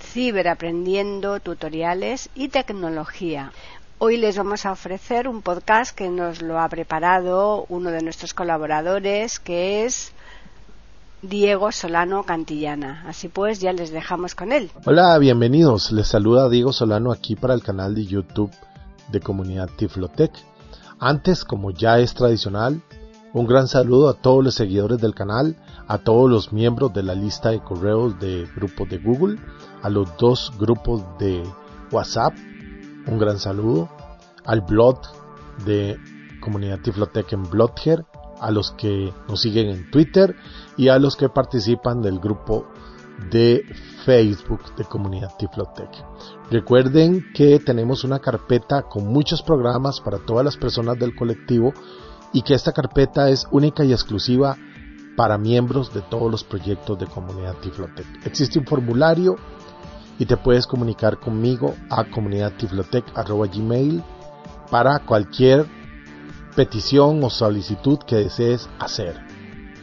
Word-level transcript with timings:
Ciberaprendiendo 0.00 1.40
Tutoriales 1.40 2.30
y 2.34 2.48
Tecnología. 2.48 3.52
Hoy 3.98 4.16
les 4.16 4.38
vamos 4.38 4.64
a 4.64 4.72
ofrecer 4.72 5.28
un 5.28 5.42
podcast 5.42 5.94
que 5.94 6.08
nos 6.08 6.40
lo 6.40 6.60
ha 6.60 6.68
preparado 6.68 7.66
uno 7.68 7.90
de 7.90 8.02
nuestros 8.02 8.32
colaboradores, 8.32 9.38
que 9.38 9.84
es 9.84 10.12
Diego 11.20 11.72
Solano 11.72 12.22
Cantillana. 12.22 13.04
Así 13.08 13.28
pues, 13.28 13.60
ya 13.60 13.72
les 13.72 13.90
dejamos 13.90 14.34
con 14.34 14.52
él. 14.52 14.70
Hola, 14.84 15.18
bienvenidos. 15.18 15.90
Les 15.90 16.06
saluda 16.06 16.48
Diego 16.48 16.72
Solano 16.72 17.10
aquí 17.10 17.34
para 17.34 17.54
el 17.54 17.62
canal 17.62 17.94
de 17.94 18.06
YouTube 18.06 18.52
de 19.10 19.20
Comunidad 19.20 19.68
Tiflotec. 19.76 20.32
Antes, 21.00 21.44
como 21.44 21.72
ya 21.72 21.98
es 21.98 22.14
tradicional, 22.14 22.80
un 23.32 23.46
gran 23.46 23.68
saludo 23.68 24.08
a 24.08 24.14
todos 24.14 24.44
los 24.44 24.54
seguidores 24.54 25.00
del 25.00 25.14
canal, 25.14 25.56
a 25.88 25.98
todos 25.98 26.30
los 26.30 26.52
miembros 26.52 26.92
de 26.92 27.02
la 27.02 27.14
lista 27.14 27.50
de 27.50 27.60
correos 27.60 28.20
de 28.20 28.46
grupos 28.54 28.88
de 28.88 28.98
Google, 28.98 29.38
a 29.82 29.88
los 29.88 30.16
dos 30.18 30.52
grupos 30.58 31.02
de 31.18 31.42
WhatsApp 31.90 32.34
un 33.08 33.18
gran 33.18 33.38
saludo 33.38 33.88
al 34.44 34.60
blog 34.60 35.00
de 35.64 35.98
Comunidad 36.40 36.80
Tiflotec 36.80 37.32
en 37.32 37.48
Blogger, 37.48 38.04
a 38.40 38.50
los 38.50 38.70
que 38.72 39.12
nos 39.28 39.40
siguen 39.40 39.68
en 39.68 39.90
Twitter 39.90 40.36
y 40.76 40.88
a 40.88 40.98
los 40.98 41.16
que 41.16 41.28
participan 41.28 42.02
del 42.02 42.20
grupo 42.20 42.66
de 43.30 43.64
Facebook 44.04 44.76
de 44.76 44.84
Comunidad 44.84 45.36
Tiflotec. 45.38 45.90
Recuerden 46.50 47.24
que 47.34 47.58
tenemos 47.58 48.04
una 48.04 48.20
carpeta 48.20 48.82
con 48.82 49.06
muchos 49.06 49.42
programas 49.42 50.00
para 50.00 50.18
todas 50.18 50.44
las 50.44 50.56
personas 50.56 50.98
del 50.98 51.16
colectivo 51.16 51.72
y 52.32 52.42
que 52.42 52.54
esta 52.54 52.72
carpeta 52.72 53.28
es 53.30 53.48
única 53.50 53.84
y 53.84 53.92
exclusiva 53.92 54.56
para 55.18 55.36
miembros 55.36 55.92
de 55.92 56.00
todos 56.00 56.30
los 56.30 56.44
proyectos 56.44 56.96
de 56.96 57.08
Comunidad 57.08 57.56
Tiflotec. 57.56 58.06
Existe 58.24 58.60
un 58.60 58.64
formulario 58.64 59.34
y 60.16 60.26
te 60.26 60.36
puedes 60.36 60.64
comunicar 60.64 61.18
conmigo 61.18 61.74
a 61.90 62.04
comunidadtiflotec.gmail 62.04 64.04
para 64.70 65.00
cualquier 65.00 65.66
petición 66.54 67.24
o 67.24 67.30
solicitud 67.30 67.98
que 67.98 68.14
desees 68.14 68.68
hacer. 68.78 69.18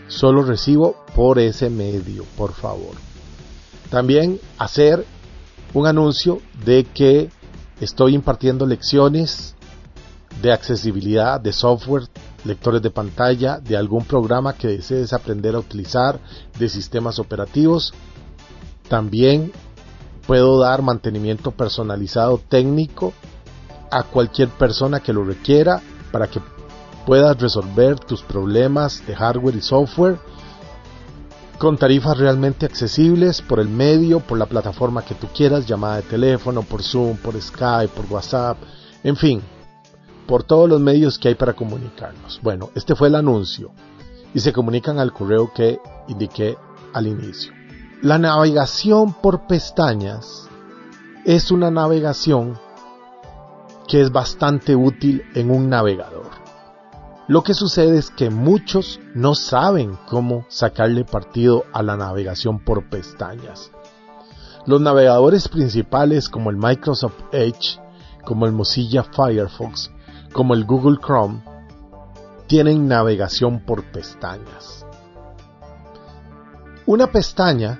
Solo 0.07 0.41
recibo 0.41 1.03
por 1.13 1.37
ese 1.37 1.69
medio, 1.69 2.23
por 2.37 2.53
favor. 2.53 2.95
También 3.89 4.39
hacer 4.57 5.05
un 5.73 5.85
anuncio 5.85 6.39
de 6.63 6.85
que 6.85 7.29
estoy 7.81 8.15
impartiendo 8.15 8.65
lecciones 8.65 9.53
de 10.41 10.53
accesibilidad 10.53 11.41
de 11.41 11.51
software, 11.51 12.03
lectores 12.45 12.81
de 12.81 12.91
pantalla, 12.91 13.59
de 13.59 13.75
algún 13.75 14.05
programa 14.05 14.53
que 14.53 14.67
desees 14.67 15.13
aprender 15.13 15.55
a 15.55 15.59
utilizar, 15.59 16.19
de 16.57 16.69
sistemas 16.69 17.19
operativos. 17.19 17.93
También 18.87 19.51
Puedo 20.27 20.59
dar 20.59 20.81
mantenimiento 20.81 21.51
personalizado 21.51 22.39
técnico 22.49 23.13
a 23.91 24.03
cualquier 24.03 24.49
persona 24.49 24.99
que 24.99 25.13
lo 25.13 25.23
requiera 25.23 25.81
para 26.11 26.27
que 26.27 26.41
puedas 27.05 27.39
resolver 27.39 27.99
tus 27.99 28.23
problemas 28.23 29.05
de 29.05 29.15
hardware 29.15 29.55
y 29.55 29.61
software 29.61 30.17
con 31.59 31.77
tarifas 31.77 32.17
realmente 32.17 32.65
accesibles 32.65 33.41
por 33.41 33.59
el 33.59 33.69
medio, 33.69 34.19
por 34.19 34.37
la 34.37 34.47
plataforma 34.47 35.05
que 35.05 35.13
tú 35.13 35.27
quieras, 35.27 35.67
llamada 35.67 35.97
de 35.97 36.01
teléfono, 36.01 36.63
por 36.63 36.81
Zoom, 36.81 37.17
por 37.17 37.39
Skype, 37.39 37.93
por 37.95 38.11
WhatsApp, 38.11 38.57
en 39.03 39.15
fin, 39.15 39.41
por 40.27 40.43
todos 40.43 40.69
los 40.69 40.79
medios 40.79 41.19
que 41.19 41.29
hay 41.29 41.35
para 41.35 41.53
comunicarnos. 41.53 42.39
Bueno, 42.41 42.69
este 42.75 42.95
fue 42.95 43.07
el 43.09 43.15
anuncio 43.15 43.71
y 44.33 44.39
se 44.39 44.53
comunican 44.53 44.99
al 44.99 45.13
correo 45.13 45.51
que 45.53 45.79
indiqué 46.07 46.57
al 46.93 47.07
inicio. 47.07 47.53
La 48.01 48.17
navegación 48.17 49.13
por 49.13 49.47
pestañas 49.47 50.49
es 51.25 51.51
una 51.51 51.71
navegación 51.71 52.59
que 53.87 54.01
es 54.01 54.11
bastante 54.11 54.75
útil 54.75 55.23
en 55.33 55.51
un 55.51 55.69
navegador. 55.69 56.29
Lo 57.27 57.41
que 57.41 57.55
sucede 57.55 57.97
es 57.97 58.11
que 58.11 58.29
muchos 58.29 58.99
no 59.15 59.33
saben 59.33 59.97
cómo 60.07 60.45
sacarle 60.49 61.05
partido 61.05 61.63
a 61.73 61.81
la 61.81 61.97
navegación 61.97 62.59
por 62.59 62.89
pestañas. 62.89 63.71
Los 64.67 64.81
navegadores 64.81 65.47
principales 65.47 66.29
como 66.29 66.51
el 66.51 66.57
Microsoft 66.57 67.19
Edge, 67.31 67.79
como 68.23 68.45
el 68.45 68.51
Mozilla 68.51 69.03
Firefox, 69.03 69.91
como 70.35 70.53
el 70.53 70.65
Google 70.65 70.97
Chrome, 70.97 71.41
tienen 72.45 72.89
navegación 72.89 73.61
por 73.61 73.85
pestañas. 73.85 74.85
Una 76.85 77.07
pestaña 77.07 77.79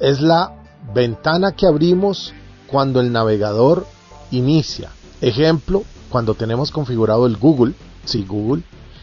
es 0.00 0.22
la 0.22 0.54
ventana 0.94 1.52
que 1.52 1.66
abrimos 1.66 2.32
cuando 2.66 2.98
el 2.98 3.12
navegador 3.12 3.86
inicia. 4.30 4.88
Ejemplo, 5.20 5.82
cuando 6.08 6.34
tenemos 6.34 6.70
configurado 6.70 7.26
el 7.26 7.36
Google, 7.36 7.74
sí 8.06 8.24
Google, 8.26 8.62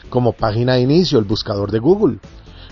como 0.09 0.33
página 0.33 0.73
de 0.73 0.81
inicio, 0.81 1.19
el 1.19 1.25
buscador 1.25 1.71
de 1.71 1.77
Google. 1.77 2.17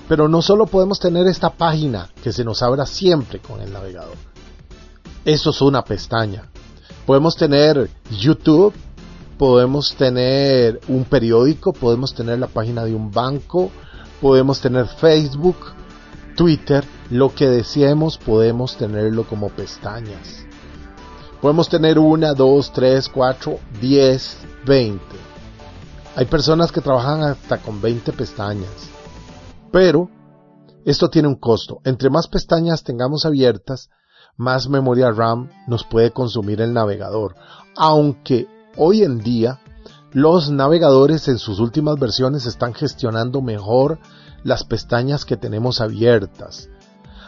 Pero 0.10 0.28
no 0.28 0.42
solo 0.42 0.66
podemos 0.66 1.00
tener 1.00 1.28
esta 1.28 1.52
página 1.52 2.10
que 2.24 2.34
se 2.34 2.44
nos 2.44 2.64
abra 2.64 2.88
siempre 2.88 3.38
con 3.38 3.62
el 3.62 3.72
navegador. 3.72 4.18
Eso 5.26 5.52
es 5.52 5.62
una 5.62 5.84
pestaña. 5.84 6.50
Podemos 7.06 7.36
tener 7.36 7.92
YouTube, 8.10 8.74
podemos 9.38 9.96
tener 9.96 10.80
un 10.88 11.06
periódico, 11.06 11.74
podemos 11.74 12.14
tener 12.14 12.40
la 12.40 12.48
página 12.48 12.84
de 12.84 12.96
un 12.96 13.12
banco, 13.12 13.72
podemos 14.22 14.60
tener 14.60 14.88
Facebook, 14.88 15.58
Twitter, 16.36 16.84
lo 17.10 17.34
que 17.34 17.48
deseemos 17.48 18.18
podemos 18.18 18.78
tenerlo 18.78 19.26
como 19.26 19.50
pestañas. 19.50 20.46
Podemos 21.42 21.70
tener 21.70 22.00
una, 22.00 22.34
dos, 22.34 22.72
tres, 22.74 23.10
cuatro, 23.10 23.60
diez, 23.80 24.38
veinte. 24.66 25.16
Hay 26.16 26.26
personas 26.26 26.72
que 26.72 26.82
trabajan 26.82 27.22
hasta 27.22 27.60
con 27.60 27.80
20 27.80 28.12
pestañas. 28.14 28.90
Pero 29.72 30.10
esto 30.84 31.10
tiene 31.10 31.28
un 31.28 31.36
costo. 31.36 31.80
Entre 31.84 32.10
más 32.10 32.28
pestañas 32.28 32.84
tengamos 32.84 33.26
abiertas, 33.26 33.90
más 34.36 34.68
memoria 34.68 35.12
RAM 35.12 35.52
nos 35.68 35.84
puede 35.84 36.12
consumir 36.12 36.60
el 36.62 36.74
navegador. 36.74 37.36
Aunque 37.76 38.48
hoy 38.78 39.04
en 39.04 39.20
día 39.20 39.60
los 40.14 40.50
navegadores 40.50 41.28
en 41.28 41.38
sus 41.38 41.60
últimas 41.60 42.00
versiones 42.00 42.46
están 42.46 42.74
gestionando 42.74 43.42
mejor 43.42 44.00
las 44.44 44.64
pestañas 44.64 45.26
que 45.26 45.38
tenemos 45.38 45.82
abiertas. 45.82 46.70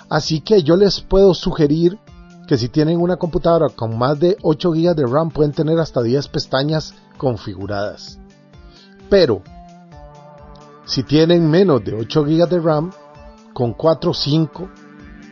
Así 0.10 0.42
que 0.42 0.64
yo 0.64 0.76
les 0.76 1.02
puedo 1.02 1.34
sugerir 1.34 2.00
que 2.48 2.58
si 2.58 2.70
tienen 2.70 3.00
una 3.00 3.18
computadora 3.18 3.70
con 3.70 3.98
más 3.98 4.20
de 4.20 4.38
8 4.42 4.72
GB 4.72 4.96
de 4.96 5.06
RAM 5.06 5.30
pueden 5.30 5.52
tener 5.52 5.78
hasta 5.80 6.02
10 6.02 6.30
pestañas 6.30 6.96
configuradas. 7.18 8.18
Pero 9.10 9.44
si 10.86 11.04
tienen 11.04 11.48
menos 11.48 11.84
de 11.84 11.94
8 11.94 12.24
GB 12.24 12.50
de 12.50 12.60
RAM, 12.60 12.92
con 13.54 13.74
4 13.74 14.10
o 14.10 14.14
5 14.14 14.70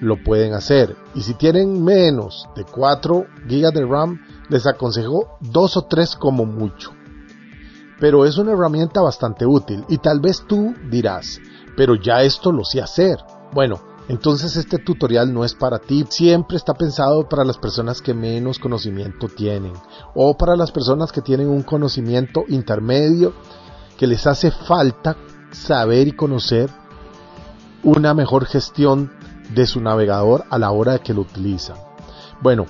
lo 0.01 0.23
pueden 0.23 0.53
hacer. 0.53 0.95
Y 1.15 1.21
si 1.21 1.33
tienen 1.33 1.83
menos 1.83 2.47
de 2.55 2.63
4 2.63 3.25
GB 3.47 3.71
de 3.73 3.85
RAM, 3.85 4.19
les 4.49 4.65
aconsejo 4.65 5.37
2 5.41 5.77
o 5.77 5.81
3 5.83 6.15
como 6.15 6.45
mucho. 6.45 6.91
Pero 7.99 8.25
es 8.25 8.37
una 8.37 8.51
herramienta 8.51 9.01
bastante 9.01 9.45
útil 9.45 9.83
y 9.89 9.97
tal 9.97 10.19
vez 10.19 10.43
tú 10.47 10.73
dirás, 10.89 11.39
pero 11.75 11.95
ya 11.95 12.21
esto 12.21 12.51
lo 12.51 12.63
sé 12.63 12.81
hacer. 12.81 13.17
Bueno, 13.53 13.79
entonces 14.07 14.55
este 14.55 14.77
tutorial 14.77 15.33
no 15.33 15.43
es 15.43 15.53
para 15.53 15.79
ti, 15.79 16.05
siempre 16.09 16.57
está 16.57 16.73
pensado 16.73 17.27
para 17.27 17.43
las 17.43 17.57
personas 17.57 18.01
que 18.01 18.13
menos 18.13 18.59
conocimiento 18.59 19.27
tienen 19.27 19.73
o 20.15 20.37
para 20.37 20.55
las 20.55 20.71
personas 20.71 21.11
que 21.11 21.21
tienen 21.21 21.49
un 21.49 21.63
conocimiento 21.63 22.45
intermedio 22.47 23.33
que 23.97 24.07
les 24.07 24.25
hace 24.27 24.51
falta 24.51 25.17
saber 25.51 26.07
y 26.07 26.11
conocer 26.13 26.69
una 27.83 28.13
mejor 28.13 28.45
gestión 28.45 29.11
de 29.53 29.65
su 29.65 29.81
navegador 29.81 30.45
a 30.49 30.57
la 30.57 30.71
hora 30.71 30.93
de 30.93 30.99
que 30.99 31.13
lo 31.13 31.21
utilizan. 31.21 31.77
Bueno, 32.41 32.65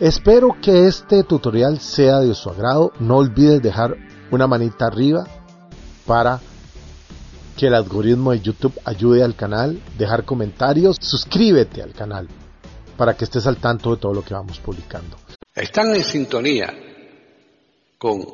espero 0.00 0.56
que 0.60 0.86
este 0.86 1.22
tutorial 1.22 1.80
sea 1.80 2.20
de 2.20 2.34
su 2.34 2.50
agrado. 2.50 2.92
No 3.00 3.16
olvides 3.16 3.62
dejar 3.62 3.96
una 4.30 4.46
manita 4.46 4.86
arriba 4.86 5.26
para 6.06 6.40
que 7.56 7.66
el 7.66 7.74
algoritmo 7.74 8.30
de 8.32 8.40
YouTube 8.40 8.78
ayude 8.84 9.22
al 9.22 9.34
canal, 9.34 9.80
dejar 9.98 10.24
comentarios, 10.24 10.96
suscríbete 11.00 11.82
al 11.82 11.92
canal. 11.92 12.28
para 12.96 13.16
que 13.16 13.24
estés 13.24 13.46
al 13.46 13.58
tanto 13.58 13.94
de 13.94 13.98
todo 13.98 14.12
lo 14.12 14.24
que 14.24 14.34
vamos 14.34 14.58
publicando. 14.58 15.16
Están 15.54 15.94
en 15.94 16.02
sintonía 16.02 16.74
con 17.96 18.26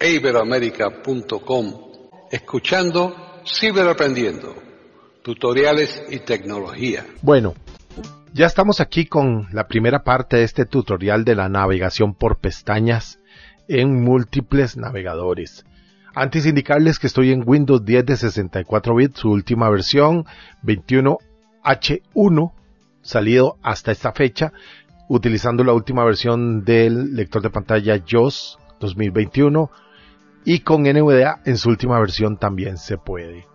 iberoamerica.com 0.00 1.74
escuchando 2.30 3.12
Ciberaprendiendo, 3.44 4.54
tutoriales 5.22 6.02
y 6.08 6.20
tecnología. 6.20 7.04
Bueno, 7.22 7.54
ya 8.34 8.46
estamos 8.46 8.80
aquí 8.80 9.06
con 9.06 9.46
la 9.52 9.68
primera 9.68 10.02
parte 10.02 10.38
de 10.38 10.42
este 10.42 10.66
tutorial 10.66 11.24
de 11.24 11.36
la 11.36 11.48
navegación 11.48 12.14
por 12.14 12.38
pestañas 12.38 13.20
en 13.68 14.02
múltiples 14.02 14.76
navegadores. 14.76 15.64
Antes 16.16 16.44
indicarles 16.44 16.98
que 16.98 17.06
estoy 17.06 17.30
en 17.30 17.44
Windows 17.46 17.84
10 17.84 18.06
de 18.06 18.16
64 18.16 18.96
bits, 18.96 19.20
su 19.20 19.30
última 19.30 19.70
versión 19.70 20.26
21H1, 20.64 22.52
salido 23.02 23.56
hasta 23.62 23.92
esta 23.92 24.10
fecha, 24.10 24.52
utilizando 25.08 25.62
la 25.62 25.72
última 25.72 26.04
versión 26.04 26.64
del 26.64 27.14
lector 27.14 27.40
de 27.40 27.50
pantalla 27.50 28.02
JOS 28.04 28.58
2021 28.80 29.70
y 30.44 30.58
con 30.60 30.82
NVDA 30.82 31.40
en 31.44 31.56
su 31.56 31.68
última 31.68 32.00
versión 32.00 32.36
también 32.36 32.78
se 32.78 32.98
puede. 32.98 33.53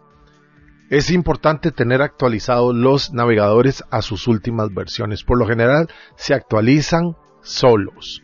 Es 0.89 1.11
importante 1.11 1.71
tener 1.71 2.01
actualizados 2.01 2.75
los 2.75 3.13
navegadores 3.13 3.83
a 3.91 4.01
sus 4.01 4.27
últimas 4.27 4.73
versiones. 4.73 5.23
Por 5.23 5.37
lo 5.37 5.47
general 5.47 5.87
se 6.15 6.33
actualizan 6.33 7.15
solos. 7.41 8.23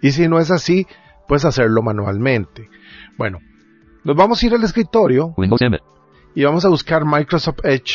Y 0.00 0.12
si 0.12 0.28
no 0.28 0.38
es 0.38 0.50
así, 0.50 0.86
puedes 1.26 1.44
hacerlo 1.44 1.82
manualmente. 1.82 2.68
Bueno, 3.18 3.40
nos 4.04 4.16
vamos 4.16 4.42
a 4.42 4.46
ir 4.46 4.54
al 4.54 4.62
escritorio 4.62 5.34
Windows 5.36 5.62
M. 5.62 5.78
y 6.34 6.44
vamos 6.44 6.64
a 6.64 6.68
buscar 6.68 7.04
Microsoft 7.04 7.64
Edge. 7.64 7.94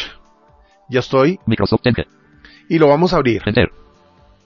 Ya 0.89 1.00
estoy 1.00 1.39
Microsoft 1.45 1.81
Edge. 1.86 2.07
y 2.68 2.77
lo 2.77 2.88
vamos 2.89 3.13
a 3.13 3.18
abrir. 3.18 3.42
Enter. 3.45 3.71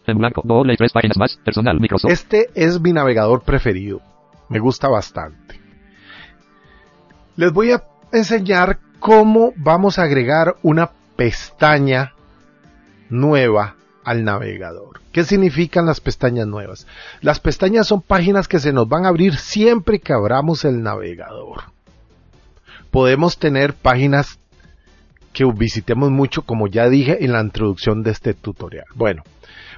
En 0.05 0.17
blanco. 0.17 0.41
Doble 0.43 0.73
y 0.73 0.77
tres 0.77 0.91
páginas 0.91 1.17
más. 1.17 1.37
Personal. 1.37 1.79
Microsoft. 1.79 2.11
Este 2.11 2.49
es 2.53 2.79
mi 2.79 2.91
navegador 2.91 3.41
preferido. 3.41 4.01
Me 4.49 4.59
gusta 4.59 4.89
bastante. 4.89 5.59
Les 7.37 7.51
voy 7.51 7.71
a 7.71 7.81
enseñar 8.13 8.79
cómo 8.99 9.53
vamos 9.57 9.99
a 9.99 10.03
agregar 10.03 10.55
una 10.61 10.91
pestaña 11.15 12.13
nueva 13.09 13.75
al 14.03 14.23
navegador. 14.23 15.01
¿Qué 15.11 15.23
significan 15.23 15.85
las 15.85 15.99
pestañas 15.99 16.47
nuevas? 16.47 16.87
Las 17.21 17.39
pestañas 17.39 17.87
son 17.87 18.01
páginas 18.01 18.47
que 18.47 18.59
se 18.59 18.73
nos 18.73 18.87
van 18.87 19.05
a 19.05 19.09
abrir 19.09 19.35
siempre 19.35 19.99
que 19.99 20.13
abramos 20.13 20.65
el 20.65 20.81
navegador. 20.81 21.63
Podemos 22.91 23.37
tener 23.37 23.73
páginas 23.73 24.39
que 25.33 25.45
visitemos 25.45 26.11
mucho, 26.11 26.43
como 26.43 26.67
ya 26.67 26.87
dije 26.89 27.23
en 27.25 27.33
la 27.33 27.41
introducción 27.41 28.03
de 28.03 28.11
este 28.11 28.33
tutorial. 28.33 28.85
Bueno, 28.95 29.23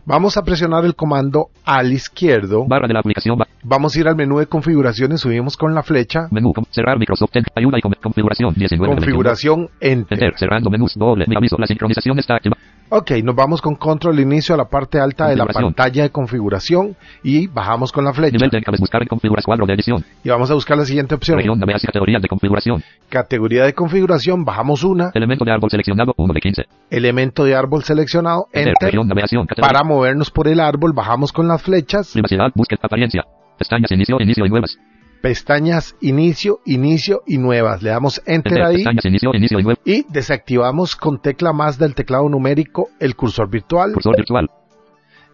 vamos 0.05 0.37
a 0.37 0.43
presionar 0.43 0.85
el 0.85 0.95
comando 0.95 1.47
al 1.63 1.91
izquierdo. 1.91 2.65
Barra 2.67 2.87
de 2.87 2.93
la 2.93 2.99
aplicación. 2.99 3.37
Vamos 3.63 3.95
a 3.95 3.99
ir 3.99 4.07
al 4.07 4.15
menú 4.15 4.39
de 4.39 4.47
configuraciones, 4.47 5.21
subimos 5.21 5.57
con 5.57 5.73
la 5.73 5.81
flecha. 5.81 6.27
Menú. 6.29 6.53
cerrar 6.69 6.99
Microsoft. 6.99 7.31
Ayuda 7.55 7.79
y 7.79 7.81
configuración. 7.81 8.53
19. 8.53 8.93
de 8.93 8.97
Configuración 8.97 9.69
Enter. 9.79 10.23
Enter. 10.23 10.37
Cerrando 10.37 10.69
menús. 10.69 10.93
Doble. 10.95 11.25
Mi 11.27 11.35
aviso. 11.35 11.55
La 11.57 11.65
sincronización 11.67 12.19
está 12.19 12.35
activa. 12.35 12.57
Ok, 12.89 13.11
nos 13.23 13.35
vamos 13.35 13.61
con 13.61 13.75
control 13.75 14.19
inicio 14.19 14.53
a 14.53 14.57
la 14.57 14.65
parte 14.65 14.99
alta 14.99 15.27
de 15.27 15.35
la 15.35 15.45
pantalla 15.47 16.03
de 16.03 16.09
configuración 16.11 16.95
y 17.23 17.47
bajamos 17.47 17.91
con 17.91 18.05
la 18.05 18.13
flecha. 18.13 18.33
Nivel 18.33 18.51
de 18.51 18.59
encabez. 18.59 18.79
Buscar 18.79 19.01
en 19.01 19.07
configuras 19.07 19.43
cuadro 19.43 19.65
de 19.65 19.73
edición. 19.73 20.05
Y 20.23 20.29
vamos 20.29 20.51
a 20.51 20.53
buscar 20.53 20.77
la 20.77 20.85
siguiente 20.85 21.15
opción. 21.15 21.37
Región. 21.37 21.59
Categorías 21.59 22.21
de 22.21 22.27
configuración. 22.27 22.83
Categoría 23.09 23.63
de 23.65 23.73
configuración, 23.73 24.45
bajamos 24.45 24.83
una. 24.83 25.09
Elemento 25.13 25.43
de 25.45 25.51
árbol 25.51 25.71
seleccionado. 25.71 26.13
1 26.15 26.33
de 26.33 26.39
15. 26.39 26.63
Elemento 26.91 27.43
de 27.43 27.55
árbol 27.55 27.83
seleccionado, 27.83 28.47
Enter. 28.53 28.73
Región. 28.79 29.07
Navegación. 29.07 29.47
Categoría. 29.47 29.73
Para 29.73 29.83
movernos 29.83 30.29
por 30.29 30.47
el 30.47 30.59
árbol, 30.59 30.93
bajamos 30.93 31.31
con 31.31 31.47
las 31.47 31.63
flechas. 31.63 32.11
Privacidad. 32.13 32.51
Búsqueda. 32.53 32.79
Apariencia. 32.83 33.25
Pestañas. 33.57 33.91
Inicio. 33.91 34.17
Inicio 34.19 34.45
y 34.45 34.49
nuevas. 34.49 34.77
Pestañas 35.25 35.95
inicio, 36.01 36.59
inicio 36.65 37.23
y 37.25 37.39
nuevas. 37.39 37.81
Le 37.81 37.89
damos 37.89 38.21
Enter 38.27 38.61
ahí 38.61 38.75
Pestañas. 38.75 39.05
Inicio. 39.05 39.31
Inicio 39.33 39.57
y 39.83 40.05
desactivamos 40.07 40.95
con 40.95 41.19
tecla 41.19 41.51
más 41.51 41.79
del 41.79 41.95
teclado 41.95 42.29
numérico 42.29 42.89
el 42.99 43.15
cursor 43.15 43.49
virtual 43.49 43.93
Cursor 43.93 44.17
virtual. 44.17 44.51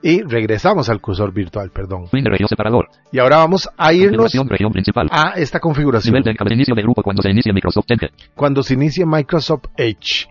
y 0.01 0.21
regresamos 0.21 0.87
al 0.87 1.01
cursor 1.01 1.33
virtual, 1.33 1.71
perdón. 1.71 2.05
Región 2.09 2.47
separador. 2.47 2.87
Y 3.11 3.19
ahora 3.19 3.35
vamos 3.39 3.67
a 3.77 3.91
irnos 3.91 4.31
Configuración. 4.31 4.47
Región 4.47 4.71
principal. 4.71 5.07
a 5.11 5.33
esta 5.35 5.59
configuración. 5.59 6.13
Nivel 6.13 6.23
de 6.23 6.31
encabez. 6.31 6.53
Inicio 6.53 6.73
de 6.73 6.83
grupo 6.83 7.03
cuando 7.03 7.21
se 7.21 7.29
inicie 7.29 7.51
Microsoft 7.51 7.87
Edge. 7.89 8.11
cuando 8.33 8.63
se 8.63 8.75
inicie 8.75 9.05
Microsoft 9.05 9.65
Edge. 9.75 10.29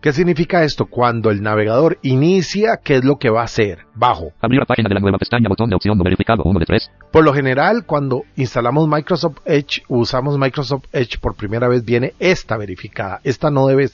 ¿Qué 0.00 0.12
significa 0.12 0.62
esto? 0.62 0.86
Cuando 0.86 1.30
el 1.30 1.42
navegador 1.42 1.98
inicia, 2.02 2.78
¿qué 2.82 2.94
es 2.94 3.04
lo 3.04 3.16
que 3.16 3.28
va 3.28 3.42
a 3.42 3.44
hacer? 3.44 3.80
Bajo. 3.94 4.30
Abrir 4.40 4.60
la 4.60 4.66
página 4.66 4.88
de 4.88 4.94
la 4.94 5.00
nueva 5.00 5.18
pestaña, 5.18 5.48
botón 5.48 5.68
de 5.68 5.76
opción 5.76 5.98
no 5.98 6.04
verificado, 6.04 6.42
1 6.44 6.58
de 6.60 6.64
3. 6.64 6.90
Por 7.10 7.24
lo 7.24 7.34
general, 7.34 7.84
cuando 7.86 8.22
instalamos 8.36 8.86
Microsoft 8.86 9.38
Edge, 9.44 9.82
usamos 9.88 10.38
Microsoft 10.38 10.84
Edge 10.92 11.18
por 11.20 11.34
primera 11.34 11.68
vez, 11.68 11.84
viene 11.84 12.14
esta 12.20 12.56
verificada. 12.56 13.20
Esta 13.24 13.50
no 13.50 13.66
debe 13.66 13.88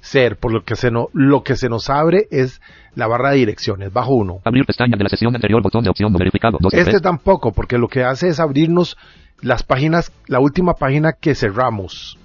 ser, 0.00 0.36
por 0.36 0.52
lo 0.52 0.62
que 0.64 0.76
se, 0.76 0.90
no, 0.90 1.08
lo 1.12 1.42
que 1.42 1.56
se 1.56 1.68
nos 1.68 1.90
abre 1.90 2.26
es 2.30 2.60
la 2.94 3.08
barra 3.08 3.30
de 3.30 3.38
direcciones, 3.38 3.92
bajo 3.92 4.14
uno. 4.14 4.40
Abrir 4.44 4.64
pestaña 4.64 4.96
de 4.96 5.04
la 5.04 5.10
sesión 5.10 5.34
anterior, 5.34 5.60
botón 5.62 5.82
de 5.82 5.90
opción 5.90 6.12
no 6.12 6.18
verificado, 6.18 6.58
2 6.60 6.72
de 6.72 6.78
Este 6.78 6.90
3. 6.92 7.02
tampoco, 7.02 7.52
porque 7.52 7.78
lo 7.78 7.88
que 7.88 8.04
hace 8.04 8.28
es 8.28 8.38
abrirnos 8.38 8.96
las 9.40 9.64
páginas, 9.64 10.12
la 10.28 10.38
última 10.38 10.74
página 10.74 11.12
que 11.12 11.34
cerramos, 11.34 12.16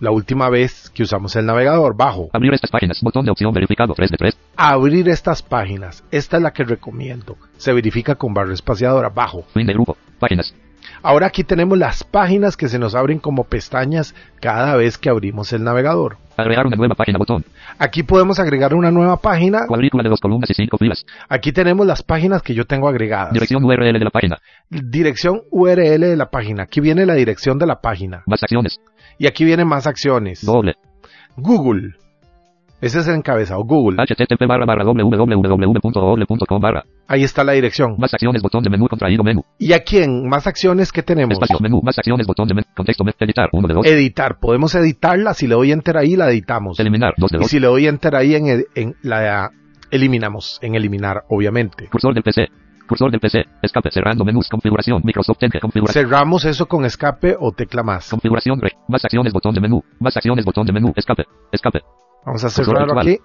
la 0.00 0.10
última 0.10 0.48
vez 0.48 0.90
que 0.90 1.02
usamos 1.02 1.36
el 1.36 1.46
navegador, 1.46 1.96
bajo. 1.96 2.30
Abrir 2.32 2.54
estas 2.54 2.70
páginas, 2.70 2.98
botón 3.02 3.24
de 3.24 3.30
opción 3.30 3.52
verificado, 3.52 3.94
3 3.94 4.10
de 4.10 4.16
3. 4.16 4.38
abrir 4.56 5.08
estas 5.08 5.42
páginas. 5.42 6.02
Esta 6.10 6.38
es 6.38 6.42
la 6.42 6.52
que 6.52 6.64
recomiendo. 6.64 7.36
Se 7.56 7.72
verifica 7.72 8.14
con 8.16 8.34
barra 8.34 8.54
espaciadora 8.54 9.10
bajo. 9.10 9.42
Fin 9.54 9.66
de 9.66 9.74
grupo. 9.74 9.96
Páginas. 10.18 10.54
Ahora 11.02 11.26
aquí 11.26 11.44
tenemos 11.44 11.78
las 11.78 12.04
páginas 12.04 12.56
que 12.56 12.68
se 12.68 12.78
nos 12.78 12.94
abren 12.94 13.18
como 13.18 13.44
pestañas 13.44 14.14
cada 14.40 14.76
vez 14.76 14.98
que 14.98 15.08
abrimos 15.10 15.52
el 15.52 15.62
navegador. 15.62 16.16
Agregar 16.36 16.66
una 16.66 16.76
nueva 16.76 16.94
página, 16.94 17.18
botón. 17.18 17.44
Aquí 17.78 18.02
podemos 18.02 18.38
agregar 18.38 18.74
una 18.74 18.90
nueva 18.90 19.18
página. 19.18 19.66
Cuadrícula 19.66 20.02
de 20.02 20.08
dos 20.08 20.20
columnas 20.20 20.48
y 20.50 20.54
cinco 20.54 20.78
filas. 20.78 21.04
Aquí 21.28 21.52
tenemos 21.52 21.86
las 21.86 22.02
páginas 22.02 22.42
que 22.42 22.54
yo 22.54 22.64
tengo 22.64 22.88
agregadas. 22.88 23.32
Dirección 23.32 23.62
URL 23.64 23.92
de 23.92 24.04
la 24.04 24.10
página. 24.10 24.38
Dirección 24.70 25.42
URL 25.50 26.00
de 26.00 26.16
la 26.16 26.30
página. 26.30 26.62
Aquí 26.64 26.80
viene 26.80 27.04
la 27.04 27.14
dirección 27.14 27.58
de 27.58 27.66
la 27.66 27.80
página. 27.80 28.22
Más 28.26 28.42
acciones. 28.42 28.78
Y 29.20 29.26
aquí 29.26 29.44
vienen 29.44 29.68
más 29.68 29.86
acciones. 29.86 30.42
Doble. 30.42 30.76
Google. 31.36 31.90
Ese 32.80 33.00
es 33.00 33.06
el 33.08 33.16
encabezado. 33.16 33.62
Google. 33.64 34.02
http 34.02 34.46
barra 34.48 34.64
barra 34.64 34.82
www.google.com 34.82 36.60
barra. 36.62 36.84
Ahí 37.06 37.22
está 37.22 37.44
la 37.44 37.52
dirección. 37.52 37.96
Más 37.98 38.14
acciones, 38.14 38.40
botón 38.40 38.62
de 38.62 38.70
menú 38.70 38.88
contraído 38.88 39.22
menú. 39.22 39.44
Y 39.58 39.74
aquí 39.74 39.98
en 39.98 40.26
más 40.26 40.46
acciones 40.46 40.90
que 40.90 41.02
tenemos. 41.02 41.34
Espacio 41.34 41.58
menú. 41.60 41.82
Más 41.82 41.98
acciones, 41.98 42.26
botón 42.26 42.48
de 42.48 42.54
menú. 42.54 42.66
Contexto. 42.74 43.04
Editar, 43.20 43.50
1 43.52 43.68
de 43.68 43.74
2. 43.74 43.86
Editar. 43.88 44.38
Podemos 44.40 44.74
editarla. 44.74 45.34
Si 45.34 45.46
le 45.46 45.54
doy 45.54 45.72
enter 45.72 45.98
ahí, 45.98 46.16
la 46.16 46.30
editamos. 46.30 46.80
Eliminar, 46.80 47.12
2 47.18 47.30
de 47.30 47.36
Y 47.36 47.40
2. 47.40 47.50
si 47.50 47.60
le 47.60 47.66
doy 47.66 47.86
enter 47.88 48.16
ahí, 48.16 48.34
en, 48.36 48.64
en 48.74 48.94
la 49.02 49.50
eliminamos. 49.90 50.58
En 50.62 50.76
eliminar, 50.76 51.24
obviamente. 51.28 51.88
Cursor 51.88 52.14
del 52.14 52.22
PC. 52.22 52.46
Cursor 52.90 53.12
del 53.12 53.20
PC. 53.20 53.44
Escape, 53.62 53.88
cerrando 53.92 54.24
menús. 54.24 54.48
Configuración. 54.48 55.00
Microsoft 55.04 55.40
Edge. 55.40 55.60
Configuración. 55.60 56.04
Cerramos 56.04 56.44
eso 56.44 56.66
con 56.66 56.84
escape 56.84 57.36
o 57.38 57.52
tecla 57.52 57.84
más. 57.84 58.10
Configuración. 58.10 58.60
Re. 58.60 58.72
Más 58.88 59.04
acciones, 59.04 59.32
botón 59.32 59.54
de 59.54 59.60
menú. 59.60 59.84
Más 60.00 60.16
acciones, 60.16 60.44
botón 60.44 60.66
de 60.66 60.72
menú. 60.72 60.92
Escape. 60.96 61.24
Escape. 61.52 61.82
Vamos 62.26 62.42
a 62.42 62.50
cerrarlo 62.50 62.98
aquí. 62.98 63.16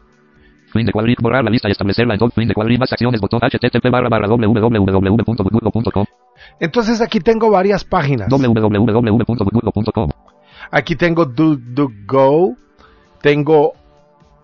Fin 0.72 0.86
de 0.86 0.92
cuadril. 0.92 1.16
Borrar 1.20 1.44
la 1.44 1.50
lista 1.50 1.68
y 1.68 1.72
establecerla 1.72 2.14
en 2.14 2.20
todo. 2.20 2.30
Fin 2.30 2.48
de 2.48 2.54
cuadril. 2.54 2.78
Más 2.78 2.92
acciones. 2.94 3.20
Botón 3.20 3.40
http 3.40 3.90
barra 3.90 4.08
barra 4.08 4.28
www.google.com. 4.28 6.06
Entonces 6.60 7.02
aquí 7.02 7.20
tengo 7.20 7.50
varias 7.50 7.84
páginas. 7.84 8.30
www.google.com. 8.30 10.10
Aquí 10.70 10.96
tengo 10.96 11.26
DuckDuckGo. 11.26 12.56
Tengo 13.20 13.74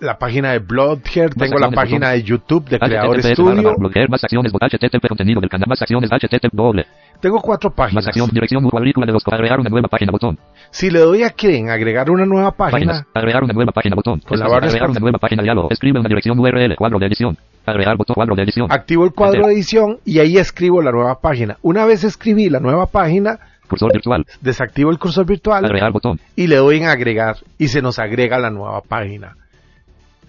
la 0.02 0.18
página 0.18 0.52
de 0.52 0.60
Bloodhead. 0.60 1.32
Tengo 1.38 1.60
la 1.60 1.70
página 1.70 2.10
de 2.10 2.24
YouTube 2.24 2.68
de 2.68 2.80
Creador 2.80 3.22
Studio. 3.22 3.76
Más 4.10 4.24
acciones. 4.24 4.52
http 4.52 5.08
contenido 5.08 5.40
del 5.40 5.50
canal. 5.50 5.68
Más 5.70 5.82
acciones. 5.82 6.10
http 6.10 6.50
doble. 6.54 6.86
Tengo 7.22 7.40
cuatro 7.40 7.70
Más 7.70 7.76
páginas. 7.78 8.08
acción. 8.08 8.30
Dirección. 8.32 8.68
Cuadrícula 8.70 9.06
de 9.06 9.14
dos. 9.14 9.24
Agregar 9.32 9.60
una 9.60 9.70
nueva 9.70 9.88
página. 9.88 10.12
Botón. 10.12 10.40
Si 10.72 10.90
le 10.90 11.00
doy 11.00 11.24
aquí 11.24 11.56
en 11.56 11.70
agregar 11.70 12.10
una 12.10 12.26
nueva 12.26 12.52
Páginas. 12.52 13.02
página, 13.04 13.08
Agregar 13.14 13.44
una 13.44 13.54
nueva 13.54 13.72
página. 13.72 13.96
Botón. 13.96 14.20
Con 14.28 14.40
la 14.40 14.48
barra 14.48 14.68
Agregar 14.68 14.90
una 14.90 15.00
nueva 15.00 15.20
página. 15.20 15.44
Diálogo. 15.44 15.68
Escribe 15.70 16.00
una 16.00 16.10
dirección 16.10 16.40
URL. 16.40 16.76
Cuadro 16.76 16.98
de 16.98 17.06
edición. 17.06 17.38
Agregar 17.66 17.96
botón. 17.96 18.16
Cuadro 18.16 18.36
de 18.36 18.42
edición. 18.44 18.72
activo 18.72 19.06
el 19.06 19.12
cuadro 19.12 19.36
Enter. 19.36 19.50
de 19.50 19.54
edición 19.56 20.00
y 20.04 20.18
ahí 20.18 20.38
escribo 20.38 20.82
la 20.82 20.92
nueva 20.92 21.22
página. 21.22 21.58
Una 21.62 21.86
vez 21.86 22.04
escribí 22.04 22.50
la 22.50 22.60
nueva 22.60 22.88
página, 22.88 23.38
Cursor 23.68 23.94
virtual. 23.94 24.26
desactivo 24.42 24.90
el 24.90 24.98
cursor 24.98 25.26
virtual 25.28 25.64
Agregar 25.64 25.92
botón. 25.92 26.20
y 26.36 26.48
le 26.48 26.56
doy 26.58 26.78
en 26.80 26.88
agregar 26.88 27.38
y 27.60 27.68
se 27.68 27.82
nos 27.84 28.00
agrega 28.00 28.40
la 28.40 28.50
nueva 28.50 28.82
página. 28.82 29.36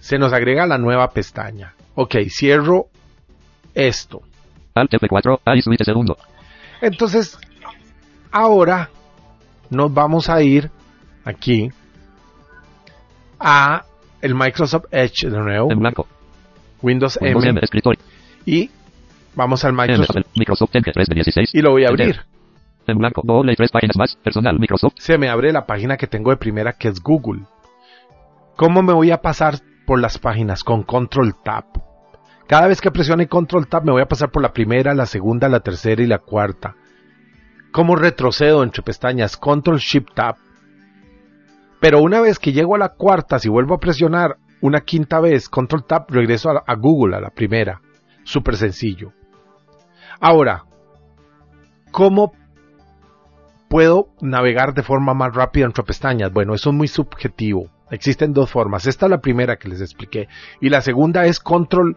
Se 0.03 0.17
nos 0.17 0.33
agrega 0.33 0.67
la 0.67 0.77
nueva 0.77 1.11
pestaña. 1.11 1.75
Ok, 1.95 2.15
cierro 2.29 2.87
esto. 3.73 4.21
Alt 4.75 4.91
F4. 4.91 5.39
A 5.45 5.85
segundo. 5.85 6.17
Entonces, 6.81 7.39
ahora 8.29 8.89
nos 9.69 9.93
vamos 9.93 10.29
a 10.29 10.43
ir 10.43 10.69
aquí 11.23 11.71
a 13.39 13.85
el 14.21 14.35
Microsoft 14.35 14.87
Edge 14.91 15.29
de 15.29 15.39
nuevo. 15.39 15.71
En 15.71 15.79
blanco. 15.79 16.05
Windows 16.81 17.17
M, 17.21 17.27
Windows 17.35 17.45
M, 17.45 17.59
escritorio. 17.63 18.01
y 18.45 18.69
vamos 19.35 19.63
al 19.63 19.71
M, 19.71 19.83
Microsoft 19.83 20.07
papel. 20.07 20.25
Microsoft 20.35 20.75
Edge 20.75 20.91
3 20.91 21.07
de 21.07 21.15
16. 21.15 21.55
y 21.55 21.61
lo 21.61 21.71
voy 21.71 21.85
a 21.85 21.87
abrir. 21.87 22.19
En 22.87 22.97
blanco, 22.97 23.21
doble 23.23 23.53
y 23.53 23.55
tres 23.55 23.71
páginas 23.71 23.95
más. 23.95 24.17
Personal, 24.17 24.59
Microsoft. 24.59 24.95
Se 24.97 25.17
me 25.17 25.29
abre 25.29 25.53
la 25.53 25.65
página 25.65 25.95
que 25.95 26.07
tengo 26.07 26.29
de 26.31 26.35
primera 26.35 26.73
que 26.73 26.89
es 26.89 26.99
Google. 26.99 27.43
¿Cómo 28.57 28.83
me 28.83 28.91
voy 28.91 29.09
a 29.09 29.21
pasar 29.21 29.61
por 29.85 29.99
las 29.99 30.17
páginas? 30.17 30.63
Con 30.63 30.83
Control 30.83 31.35
Tab. 31.43 31.65
Cada 32.47 32.67
vez 32.67 32.81
que 32.81 32.91
presione 32.91 33.27
Control 33.27 33.67
Tab 33.67 33.85
me 33.85 33.91
voy 33.91 34.01
a 34.01 34.07
pasar 34.07 34.29
por 34.31 34.41
la 34.41 34.53
primera, 34.53 34.93
la 34.93 35.05
segunda, 35.05 35.49
la 35.49 35.61
tercera 35.61 36.01
y 36.01 36.07
la 36.07 36.19
cuarta. 36.19 36.75
¿Cómo 37.71 37.95
retrocedo 37.95 38.63
entre 38.63 38.83
pestañas? 38.83 39.37
Control 39.37 39.79
Shift 39.79 40.13
Tab. 40.13 40.35
Pero 41.79 42.01
una 42.01 42.21
vez 42.21 42.39
que 42.39 42.53
llego 42.53 42.75
a 42.75 42.79
la 42.79 42.89
cuarta, 42.89 43.39
si 43.39 43.49
vuelvo 43.49 43.75
a 43.75 43.79
presionar 43.79 44.37
una 44.61 44.81
quinta 44.81 45.19
vez 45.19 45.49
Control 45.49 45.85
Tab, 45.85 46.05
regreso 46.09 46.49
a, 46.49 46.63
a 46.65 46.75
Google, 46.75 47.15
a 47.15 47.21
la 47.21 47.31
primera. 47.31 47.81
Súper 48.23 48.55
sencillo. 48.55 49.11
Ahora, 50.19 50.65
¿cómo 51.91 52.33
puedo 53.67 54.09
navegar 54.21 54.73
de 54.73 54.83
forma 54.83 55.13
más 55.13 55.33
rápida 55.33 55.65
entre 55.65 55.83
pestañas? 55.83 56.31
Bueno, 56.31 56.53
eso 56.53 56.69
es 56.69 56.75
muy 56.75 56.87
subjetivo. 56.87 57.69
Existen 57.93 58.33
dos 58.33 58.49
formas. 58.49 58.87
Esta 58.87 59.05
es 59.05 59.11
la 59.11 59.19
primera 59.19 59.57
que 59.57 59.69
les 59.69 59.79
expliqué. 59.79 60.27
Y 60.59 60.69
la 60.69 60.81
segunda 60.81 61.27
es 61.27 61.39
Control 61.39 61.95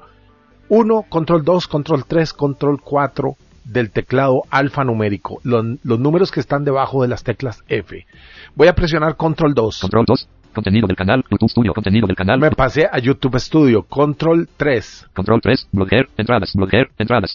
1, 0.69 1.07
Control 1.09 1.43
2, 1.43 1.67
Control 1.69 2.05
3, 2.05 2.35
Control 2.35 2.81
4 2.83 3.35
del 3.65 3.91
teclado 3.91 4.43
alfanumérico. 4.50 5.41
Los, 5.43 5.65
los 5.83 5.99
números 5.99 6.31
que 6.31 6.41
están 6.41 6.65
debajo 6.65 7.00
de 7.00 7.09
las 7.09 7.25
teclas 7.25 7.65
F. 7.69 8.07
Voy 8.55 8.69
a 8.69 8.75
presionar 8.75 9.17
Control 9.17 9.55
2. 9.55 9.81
Control 9.81 10.05
2. 10.07 10.29
Contenido 10.55 10.87
del 10.87 10.97
canal. 10.97 11.25
YouTube 11.31 11.50
Studio. 11.50 11.73
Contenido 11.73 12.07
del 12.07 12.17
canal. 12.17 12.41
Me 12.41 12.50
pasé 12.50 12.87
a 12.93 12.99
YouTube 12.99 13.38
Studio. 13.38 13.83
Control 13.83 14.47
3. 14.55 15.09
Control 15.15 15.41
3. 15.41 15.69
Bloquear. 15.73 16.09
Entradas. 16.19 16.53
Bloquear. 16.55 16.88
Entradas. 16.99 17.35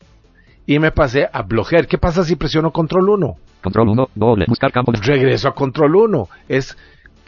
Y 0.67 0.77
me 0.77 0.91
pasé 0.91 1.27
a 1.33 1.41
Bloquear. 1.41 1.87
¿Qué 1.87 1.97
pasa 1.97 2.23
si 2.23 2.35
presiono 2.35 2.71
Control 2.71 3.09
1? 3.09 3.35
Control 3.63 3.89
1. 3.89 4.09
Doble. 4.13 4.45
Buscar 4.47 4.71
campo 4.71 4.91
de... 4.91 4.99
regreso 4.99 5.47
a 5.47 5.55
control 5.55 5.95
1. 5.95 6.29
Es, 6.47 6.77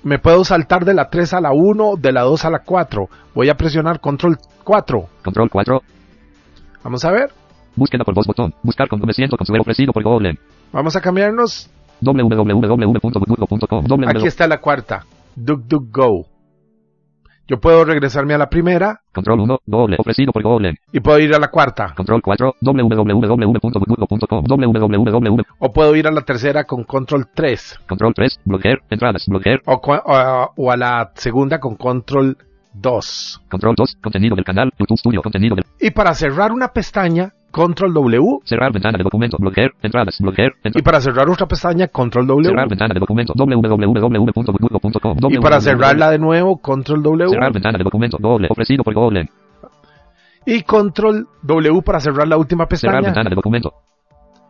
me 0.04 0.20
puedo 0.20 0.44
saltar 0.44 0.86
de 0.86 0.94
la 0.94 1.10
3 1.10 1.34
a 1.34 1.42
la 1.42 1.52
1, 1.54 1.96
de 1.98 2.12
la 2.12 2.22
2 2.22 2.46
a 2.46 2.50
la 2.50 2.60
4. 2.60 3.08
Voy 3.34 3.50
a 3.50 3.56
presionar 3.56 4.00
control 4.00 4.38
4. 4.64 5.06
Control 5.24 5.50
4. 5.50 5.82
Vamos 6.84 7.06
a 7.06 7.12
ver. 7.12 7.32
Búsqueda 7.76 8.04
por 8.04 8.14
voz 8.14 8.28
botón. 8.28 8.54
Buscar 8.62 8.88
con 8.88 9.00
me 9.00 9.14
siento 9.14 9.38
con 9.38 9.48
su 9.48 9.54
ofrecido 9.54 9.94
por 9.94 10.04
Google. 10.04 10.38
Vamos 10.72 10.96
a 10.96 11.02
cambiarnos. 11.02 11.70
www.google.com. 12.02 14.10
Aquí 14.10 14.28
está 14.28 14.48
la 14.48 14.60
cuarta. 14.60 15.06
DuckDuckGo. 15.36 16.33
Yo 17.48 17.60
puedo 17.60 17.84
regresarme 17.84 18.34
a 18.34 18.38
la 18.38 18.50
primera 18.50 19.02
Control 19.14 19.42
1. 19.42 19.60
Doble. 19.66 19.98
Ofrecido 20.00 20.32
por 20.32 20.44
Google. 20.44 20.76
y 20.92 21.00
puedo 21.02 21.20
ir 21.20 21.36
a 21.36 21.40
la 21.40 21.50
cuarta. 21.50 21.94
Control 21.96 22.22
4. 22.22 22.56
www.google.com. 22.62 24.44
www. 24.48 25.42
O 25.60 25.72
puedo 25.74 25.96
ir 25.96 26.08
a 26.08 26.12
la 26.12 26.22
tercera 26.22 26.64
con 26.64 26.84
control 26.84 27.28
3. 27.34 27.80
Control 27.88 28.14
3. 28.14 28.40
Bloquear. 28.46 28.80
Entradas. 28.90 29.26
Bloquear. 29.28 29.62
O, 29.66 29.74
o- 29.84 30.54
o 30.56 30.72
a 30.72 30.78
la 30.78 31.12
segunda 31.16 31.60
con 31.60 31.76
control 31.76 32.38
2. 32.74 33.42
Control 33.50 33.76
2. 33.76 33.98
Contenido 34.02 34.36
del 34.36 34.46
canal. 34.46 34.72
YouTube 34.80 34.98
Studio. 34.98 35.22
Contenido 35.22 35.56
del... 35.56 35.66
Y 35.80 35.92
para 35.92 36.14
cerrar 36.16 36.52
una 36.52 36.70
pestaña, 36.70 37.34
control 37.54 37.94
W. 37.94 38.40
Cerrar 38.44 38.74
ventana 38.74 38.98
de 38.98 39.04
documento. 39.04 39.38
Bloquear. 39.40 39.72
Entradas. 39.82 40.18
Bloquear. 40.20 40.52
Y 40.64 40.68
Entradas. 40.68 40.84
para 40.84 41.00
cerrar 41.00 41.30
otra 41.30 41.46
pestaña, 41.48 41.88
control 41.88 42.28
W. 42.28 42.50
Cerrar 42.50 42.68
ventana 42.68 42.94
de 42.94 43.00
documento. 43.00 43.34
www.google.com. 43.38 45.18
Y 45.32 45.38
para 45.38 45.62
cerrarla 45.62 46.10
de 46.12 46.20
nuevo, 46.20 46.58
control 46.58 47.02
W. 47.04 47.30
Cerrar 47.30 47.54
ventana 47.54 47.78
de 47.78 47.84
documento. 47.84 48.18
Doble. 48.20 48.48
Ofrecido 48.50 48.84
por 48.84 48.94
Google. 48.94 49.30
Y 50.46 50.64
control 50.64 51.28
W 51.44 51.82
para 51.84 52.00
cerrar 52.02 52.28
la 52.28 52.36
última 52.38 52.66
Cerrar 52.66 52.96
pestaña. 52.96 53.02
ventana 53.02 53.30
de 53.30 53.36
documento. 53.36 53.74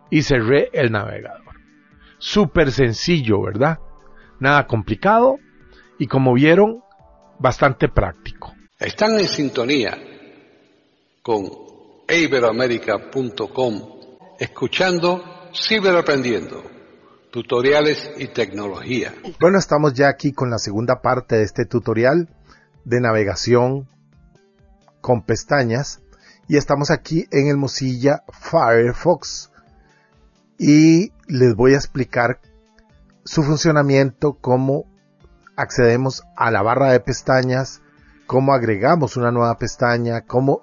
Y 0.09 0.21
cerré 0.23 0.69
el 0.73 0.91
navegador. 0.91 1.41
Súper 2.17 2.71
sencillo, 2.71 3.41
¿verdad? 3.43 3.77
Nada 4.39 4.65
complicado. 4.65 5.35
Y 5.99 6.07
como 6.07 6.33
vieron, 6.33 6.79
bastante 7.37 7.89
práctico. 7.89 8.53
Están 8.79 9.19
en 9.19 9.27
sintonía 9.27 9.97
con 11.21 11.62
iberoamérica.com 12.07 13.81
escuchando 14.39 15.23
Ciberaprendiendo, 15.53 16.63
tutoriales 17.31 18.11
y 18.17 18.27
tecnología. 18.27 19.13
Bueno, 19.39 19.59
estamos 19.59 19.93
ya 19.93 20.09
aquí 20.09 20.33
con 20.33 20.49
la 20.49 20.57
segunda 20.57 21.01
parte 21.01 21.35
de 21.35 21.43
este 21.43 21.65
tutorial 21.65 22.29
de 22.85 22.99
navegación 22.99 23.87
con 24.99 25.21
pestañas. 25.21 26.01
Y 26.47 26.57
estamos 26.57 26.89
aquí 26.91 27.27
en 27.31 27.47
el 27.47 27.57
Mozilla 27.57 28.23
Firefox. 28.31 29.51
Y 30.57 31.11
les 31.27 31.55
voy 31.55 31.73
a 31.73 31.77
explicar 31.77 32.39
su 33.23 33.43
funcionamiento, 33.43 34.33
cómo 34.41 34.85
accedemos 35.55 36.23
a 36.35 36.51
la 36.51 36.61
barra 36.61 36.91
de 36.91 36.99
pestañas, 36.99 37.81
cómo 38.25 38.53
agregamos 38.53 39.17
una 39.17 39.31
nueva 39.31 39.57
pestaña, 39.57 40.21
cómo 40.21 40.59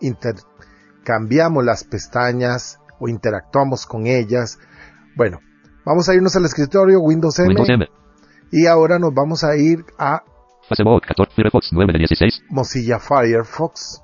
intercambiamos 1.11 1.64
las 1.64 1.85
pestañas 1.85 2.79
o 2.99 3.09
interactuamos 3.09 3.87
con 3.87 4.07
ellas. 4.07 4.59
Bueno, 5.17 5.40
vamos 5.85 6.09
a 6.09 6.14
irnos 6.14 6.37
al 6.37 6.45
escritorio 6.45 7.00
Windows 7.00 7.38
M, 7.40 7.49
Windows 7.49 7.69
M. 7.69 7.87
y 8.52 8.67
ahora 8.67 8.99
nos 8.99 9.12
vamos 9.12 9.43
a 9.43 9.57
ir 9.57 9.85
a 9.99 10.23
Facebook 10.69 11.02
14. 11.02 11.35
Firefox 11.35 11.71
9 11.73 11.93
de 11.93 11.99
16. 11.99 12.43
Mozilla 12.50 12.99
Firefox. 13.00 14.02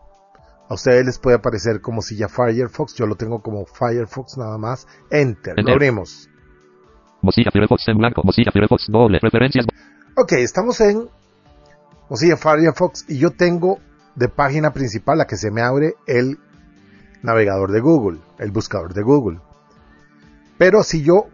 A 0.68 0.74
ustedes 0.74 1.06
les 1.06 1.18
puede 1.20 1.36
aparecer 1.36 1.80
como 1.80 1.96
Mozilla 1.96 2.28
Firefox, 2.28 2.94
yo 2.96 3.06
lo 3.06 3.14
tengo 3.14 3.40
como 3.40 3.64
Firefox 3.66 4.36
nada 4.36 4.58
más. 4.58 4.88
Enter, 5.10 5.54
lo 5.54 5.60
Enter. 5.60 5.74
abrimos. 5.74 6.28
Mozilla 7.22 7.52
Firefox 7.52 7.86
en 7.86 7.98
blanco. 7.98 8.22
Mozilla 8.24 8.50
Firefox 8.50 8.86
doble. 8.88 9.20
Referencias. 9.22 9.64
Ok, 10.16 10.32
estamos 10.32 10.80
en 10.80 11.08
Mozilla 12.10 12.36
Firefox 12.36 13.04
y 13.08 13.18
yo 13.18 13.30
tengo 13.30 13.78
de 14.16 14.28
página 14.28 14.72
principal 14.72 15.18
la 15.18 15.26
que 15.26 15.36
se 15.36 15.52
me 15.52 15.60
abre 15.62 15.94
el 16.08 16.38
navegador 17.26 17.72
de 17.72 17.80
Google, 17.80 18.18
el 18.38 18.50
buscador 18.52 18.94
de 18.94 19.02
Google. 19.02 19.38
Pero 20.56 20.82
si 20.82 21.02
yo 21.02 21.26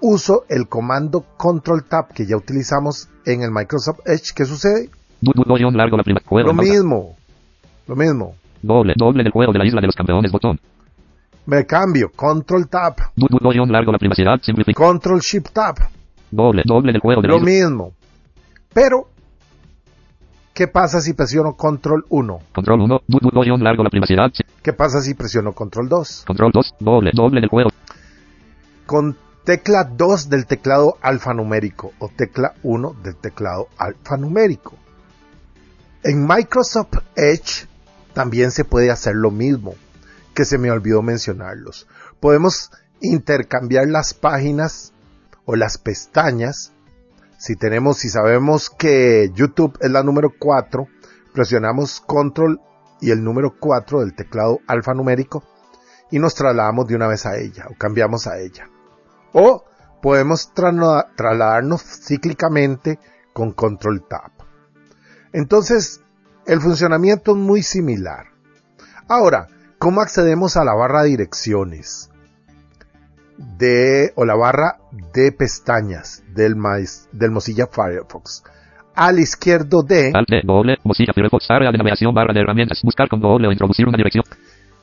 uso 0.00 0.44
el 0.48 0.66
comando 0.68 1.24
Control 1.36 1.84
Tab 1.84 2.08
que 2.12 2.26
ya 2.26 2.36
utilizamos 2.36 3.08
en 3.26 3.42
el 3.42 3.50
Microsoft 3.52 4.00
Edge, 4.06 4.32
¿qué 4.34 4.44
sucede? 4.44 4.90
Du- 5.20 5.32
du- 5.34 5.44
du- 5.44 5.54
guion 5.54 5.76
largo 5.76 5.96
la 5.96 6.02
Lo 6.46 6.54
mismo, 6.54 7.16
lo 7.86 7.96
mismo. 7.96 8.34
Doble. 8.62 8.94
Doble 8.96 9.22
del 9.22 9.32
juego 9.32 9.52
de 9.52 9.58
la 9.58 9.66
isla 9.66 9.80
de 9.80 9.86
los 9.86 9.94
campeones. 9.94 10.32
Botón. 10.32 10.58
Me 11.46 11.66
cambio, 11.66 12.10
Control 12.16 12.66
Tab, 12.68 12.94
largo 13.70 13.92
la 13.92 13.98
privacidad. 13.98 14.40
Control 14.74 15.20
Shift 15.20 15.50
Tab, 15.52 15.76
Doble. 16.30 16.62
Doble 16.64 16.92
del 16.92 17.00
juego 17.02 17.20
de 17.20 17.28
la 17.28 17.34
lo 17.34 17.40
isla. 17.40 17.50
mismo. 17.50 17.92
Pero, 18.72 19.08
¿qué 20.54 20.68
pasa 20.68 21.00
si 21.00 21.12
presiono 21.12 21.54
Control 21.54 22.04
1? 22.08 22.40
Control 22.54 22.80
1. 22.82 23.00
Du- 23.06 23.18
du- 23.18 23.42
guion 23.42 23.62
largo 23.62 23.82
la 23.82 23.90
privacidad. 23.90 24.30
¿Qué 24.62 24.72
pasa 24.72 25.00
si 25.02 25.14
presiono 25.14 25.52
Control 25.52 25.88
2? 25.88 26.24
Control 26.26 26.52
2. 26.52 26.74
Doble. 26.80 27.10
Doble 27.12 27.40
del 27.40 27.50
juego. 27.50 27.70
Con 28.86 29.16
tecla 29.44 29.84
2 29.84 30.30
del 30.30 30.46
teclado 30.46 30.96
alfanumérico 31.02 31.92
o 31.98 32.08
tecla 32.08 32.54
1 32.62 32.94
del 33.02 33.16
teclado 33.16 33.68
alfanumérico. 33.78 34.74
En 36.02 36.26
Microsoft 36.26 36.98
Edge 37.16 37.66
también 38.12 38.50
se 38.50 38.64
puede 38.64 38.90
hacer 38.90 39.14
lo 39.16 39.30
mismo, 39.30 39.74
que 40.34 40.44
se 40.44 40.58
me 40.58 40.70
olvidó 40.70 41.02
mencionarlos. 41.02 41.86
Podemos 42.20 42.70
intercambiar 43.00 43.86
las 43.88 44.14
páginas 44.14 44.92
o 45.46 45.56
las 45.56 45.78
pestañas. 45.78 46.72
Si 47.44 47.56
tenemos, 47.56 47.98
si 47.98 48.08
sabemos 48.08 48.70
que 48.70 49.30
YouTube 49.34 49.76
es 49.82 49.90
la 49.90 50.02
número 50.02 50.32
4, 50.38 50.88
presionamos 51.34 52.00
control 52.00 52.58
y 53.02 53.10
el 53.10 53.22
número 53.22 53.54
4 53.60 54.00
del 54.00 54.14
teclado 54.14 54.60
alfanumérico 54.66 55.44
y 56.10 56.20
nos 56.20 56.34
trasladamos 56.34 56.86
de 56.86 56.96
una 56.96 57.06
vez 57.06 57.26
a 57.26 57.36
ella 57.36 57.66
o 57.70 57.74
cambiamos 57.76 58.26
a 58.26 58.38
ella. 58.38 58.70
O 59.34 59.62
podemos 60.00 60.54
trasla- 60.54 61.08
trasladarnos 61.16 61.82
cíclicamente 61.82 62.98
con 63.34 63.52
control 63.52 64.08
tab. 64.08 64.30
Entonces, 65.34 66.00
el 66.46 66.62
funcionamiento 66.62 67.32
es 67.32 67.36
muy 67.36 67.62
similar. 67.62 68.28
Ahora, 69.06 69.48
¿cómo 69.78 70.00
accedemos 70.00 70.56
a 70.56 70.64
la 70.64 70.72
barra 70.72 71.02
de 71.02 71.10
direcciones? 71.10 72.08
De, 73.36 74.12
o 74.16 74.24
la 74.24 74.34
barra 74.36 74.76
de 75.12 75.32
pestañas 75.32 76.22
del, 76.34 76.54
maíz- 76.56 77.08
del 77.12 77.30
Mozilla 77.30 77.66
Firefox. 77.66 78.44
Al 78.94 79.18
izquierdo 79.18 79.82
de, 79.82 80.12
Alt 80.14 80.28
D. 80.28 80.42
Doble. 80.44 80.76
Mozilla 80.84 81.12
Firefox. 81.12 81.50
Área 81.50 81.72
de 81.72 81.78
navegación. 81.78 82.14
Barra 82.14 82.32
de 82.32 82.40
herramientas. 82.40 82.80
Buscar 82.84 83.08
con 83.08 83.20
doble 83.20 83.48
o 83.48 83.52
introducir 83.52 83.88
una 83.88 83.96
dirección. 83.96 84.24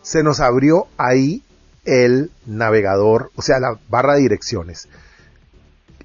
se 0.01 0.21
nos 0.23 0.39
abrió 0.41 0.87
ahí 0.97 1.43
el 1.85 2.29
navegador, 2.45 3.31
o 3.35 3.41
sea, 3.41 3.59
la 3.59 3.77
barra 3.89 4.15
de 4.15 4.21
direcciones. 4.21 4.87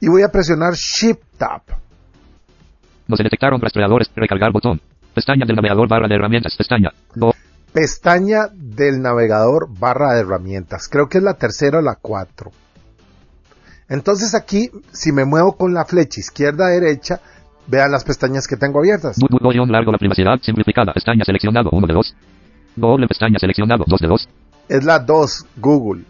Y 0.00 0.08
voy 0.08 0.22
a 0.22 0.28
presionar 0.28 0.74
Shift 0.74 1.20
Tab. 1.38 1.62
No 3.08 3.16
se 3.16 3.22
detectaron 3.22 3.60
rastreadores. 3.60 4.10
Recargar 4.14 4.52
botón. 4.52 4.80
Pestaña 5.14 5.44
del 5.46 5.56
navegador. 5.56 5.88
Barra 5.88 6.06
de 6.08 6.14
herramientas. 6.14 6.54
Pestaña. 6.56 6.90
Do- 7.14 7.34
pestaña 7.76 8.48
del 8.54 9.02
navegador 9.02 9.68
barra 9.78 10.14
de 10.14 10.20
herramientas. 10.20 10.88
Creo 10.88 11.10
que 11.10 11.18
es 11.18 11.24
la 11.24 11.34
tercera 11.34 11.80
o 11.80 11.82
la 11.82 11.96
cuatro. 12.00 12.50
Entonces 13.90 14.34
aquí, 14.34 14.70
si 14.92 15.12
me 15.12 15.26
muevo 15.26 15.58
con 15.58 15.74
la 15.74 15.84
flecha 15.84 16.18
izquierda 16.18 16.68
derecha, 16.68 17.20
vean 17.66 17.92
las 17.92 18.02
pestañas 18.02 18.48
que 18.48 18.56
tengo 18.56 18.78
abiertas. 18.78 19.18
Largo 19.20 19.92
la 19.92 19.98
privacidad 19.98 20.38
simplificada. 20.40 20.94
Pestaña 20.94 21.22
seleccionado 21.26 21.68
1 21.70 21.86
de 21.86 21.92
2. 21.92 22.16
Doble 22.76 23.06
pestaña 23.08 23.38
seleccionado 23.38 23.84
2 23.86 24.00
de 24.00 24.08
2. 24.08 24.28
Es 24.70 24.82
la 24.84 24.98
2, 24.98 25.44
Google. 25.58 26.04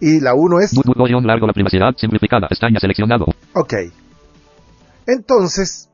Y 0.00 0.18
la 0.20 0.32
1 0.32 0.60
es... 0.60 0.74
Bu- 0.74 0.82
bu- 0.94 1.06
guion 1.08 1.26
largo 1.26 1.46
la 1.46 1.52
privacidad 1.52 1.94
simplificada. 1.98 2.48
Pestaña 2.48 2.80
seleccionado. 2.80 3.26
Ok. 3.52 3.74
Entonces, 5.06 5.90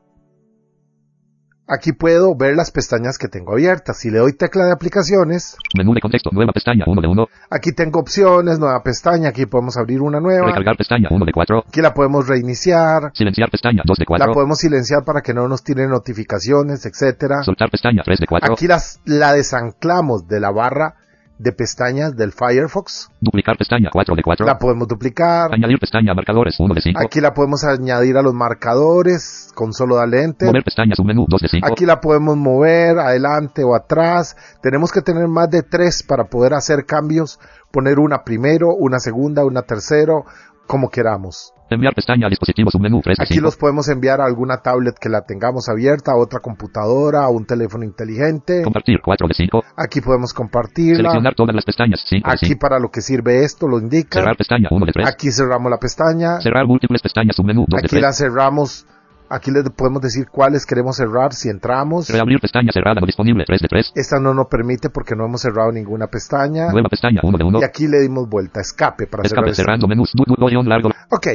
aquí 1.69 1.93
puedo 1.93 2.35
ver 2.35 2.55
las 2.55 2.71
pestañas 2.71 3.17
que 3.17 3.27
tengo 3.27 3.53
abiertas. 3.53 3.97
Si 3.97 4.09
le 4.09 4.19
doy 4.19 4.33
tecla 4.33 4.65
de 4.65 4.73
aplicaciones, 4.73 5.55
Menú 5.77 5.93
de 5.93 6.01
contexto. 6.01 6.31
Nueva 6.33 6.51
pestaña 6.51 6.85
1 6.87 7.01
de 7.01 7.07
1. 7.07 7.27
aquí 7.49 7.71
tengo 7.71 7.99
opciones, 7.99 8.59
nueva 8.59 8.81
pestaña, 8.83 9.29
aquí 9.29 9.45
podemos 9.45 9.77
abrir 9.77 10.01
una 10.01 10.19
nueva. 10.19 10.47
Recargar 10.47 10.75
pestaña 10.75 11.07
1 11.11 11.25
de 11.25 11.31
4. 11.31 11.63
Aquí 11.67 11.81
la 11.81 11.93
podemos 11.93 12.27
reiniciar. 12.27 13.11
Silenciar 13.13 13.49
pestaña 13.49 13.83
2 13.85 13.97
de 13.97 14.03
La 14.03 14.25
4. 14.25 14.33
podemos 14.33 14.59
silenciar 14.59 15.03
para 15.03 15.21
que 15.21 15.33
no 15.33 15.47
nos 15.47 15.63
tiren 15.63 15.89
notificaciones, 15.89 16.85
etcétera. 16.85 17.43
Soltar 17.43 17.69
pestaña 17.69 18.01
3 18.03 18.19
de 18.19 18.27
4. 18.27 18.53
Aquí 18.53 18.67
las, 18.67 18.99
la 19.05 19.33
desanclamos 19.33 20.27
de 20.27 20.39
la 20.39 20.51
barra 20.51 20.95
de 21.39 21.53
pestañas 21.53 22.15
del 22.15 22.33
Firefox. 22.33 23.09
Duplicar 23.21 23.57
pestaña 23.57 23.89
4 23.91 24.15
de 24.15 24.21
4. 24.21 24.45
La 24.45 24.59
podemos 24.59 24.87
duplicar. 24.87 25.53
Añadir 25.53 25.79
pestaña 25.79 26.13
marcadores 26.13 26.59
1 26.59 26.73
de 26.75 26.81
5. 26.81 26.99
Aquí 27.01 27.21
la 27.21 27.33
podemos 27.33 27.63
añadir 27.63 28.17
a 28.17 28.21
los 28.21 28.33
marcadores 28.33 29.49
con 29.55 29.71
solo 29.71 29.95
darle 29.95 30.23
enter. 30.23 30.49
Mover 30.49 30.63
pestaña 30.63 30.95
submenú 30.95 31.25
2 31.27 31.41
de 31.41 31.47
5. 31.47 31.67
Aquí 31.67 31.85
la 31.85 32.01
podemos 32.01 32.35
mover 32.35 32.99
adelante 32.99 33.63
o 33.63 33.73
atrás. 33.73 34.35
Tenemos 34.61 34.91
que 34.91 35.01
tener 35.01 35.29
más 35.29 35.49
de 35.49 35.63
tres 35.63 36.03
para 36.03 36.25
poder 36.25 36.53
hacer 36.53 36.85
cambios. 36.85 37.39
Poner 37.71 37.99
una 37.99 38.23
primero, 38.23 38.75
una 38.75 38.99
segunda, 38.99 39.45
una 39.45 39.61
tercero, 39.61 40.25
como 40.69 40.89
queramos. 40.89 41.51
Enviar 41.71 41.95
pestaña 41.95 42.27
a 42.27 42.29
dispositivo 42.29 42.69
submenú 42.69 43.01
3 43.01 43.17
de 43.17 43.23
Aquí 43.23 43.33
5. 43.33 43.43
los 43.43 43.57
podemos 43.57 43.89
enviar 43.89 44.21
a 44.21 44.25
alguna 44.25 44.57
tablet 44.61 44.95
que 45.01 45.09
la 45.09 45.21
tengamos 45.21 45.67
abierta, 45.67 46.11
a 46.11 46.15
otra 46.15 46.41
computadora, 46.41 47.23
a 47.25 47.29
un 47.29 47.45
teléfono 47.45 47.83
inteligente. 47.83 48.61
Compartir 48.63 48.99
4 49.03 49.27
de 49.27 49.33
5. 49.33 49.63
Aquí 49.75 49.99
podemos 49.99 50.31
compartirla. 50.31 50.97
Seleccionar 50.97 51.33
todas 51.33 51.55
las 51.55 51.65
pestañas 51.65 52.05
5 52.07 52.27
de 52.29 52.33
Aquí 52.35 52.45
5. 52.45 52.59
para 52.59 52.79
lo 52.79 52.89
que 52.91 53.01
sirve 53.01 53.43
esto 53.43 53.67
lo 53.67 53.79
indica. 53.79 54.19
Cerrar 54.19 54.37
pestaña 54.37 54.67
1 54.69 54.85
de 54.85 54.91
3. 54.93 55.07
Aquí 55.09 55.31
cerramos 55.31 55.71
la 55.71 55.77
pestaña. 55.79 56.39
Cerrar 56.41 56.67
múltiples 56.67 57.01
pestañas 57.01 57.35
submenú 57.35 57.65
2 57.67 57.69
de 57.69 57.77
Aquí 57.79 57.87
3. 57.87 58.01
la 58.03 58.13
cerramos. 58.13 58.85
Aquí 59.31 59.51
les 59.51 59.63
podemos 59.69 60.01
decir 60.01 60.27
cuáles 60.31 60.65
queremos 60.65 60.95
cerrar 60.97 61.33
si 61.33 61.49
entramos. 61.49 62.09
Reabrir 62.09 62.39
pestaña 62.39 62.71
cerrada 62.73 62.99
no 62.99 63.05
disponible 63.05 63.43
3 63.45 63.61
de 63.61 63.67
3. 63.67 63.91
Esta 63.95 64.19
no 64.19 64.33
nos 64.33 64.47
permite 64.47 64.89
porque 64.89 65.15
no 65.15 65.25
hemos 65.25 65.41
cerrado 65.41 65.71
ninguna 65.71 66.07
pestaña. 66.07 66.71
Nueva 66.71 66.89
pestaña 66.89 67.21
1 67.23 67.37
de 67.37 67.43
1. 67.43 67.59
Y 67.61 67.63
aquí 67.63 67.87
le 67.87 67.99
dimos 67.99 68.27
vuelta, 68.27 68.59
escape 68.59 69.05
para 69.05 69.23
cerrar 69.23 69.45
Escape 69.45 69.55
cerrando 69.55 69.87
menús. 69.87 70.11
Du- 70.15 70.23
du- 70.25 70.47
guion 70.47 70.67
largo. 70.67 70.89
Ok. 71.11 71.27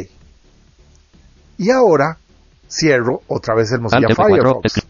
Y 1.58 1.70
ahora 1.70 2.18
cierro 2.68 3.20
otra 3.28 3.54
vez 3.54 3.70
el 3.70 3.80
Mozilla 3.80 4.08
Alt 4.08 4.18
F4. 4.18 4.26
Firefox. 4.26 4.86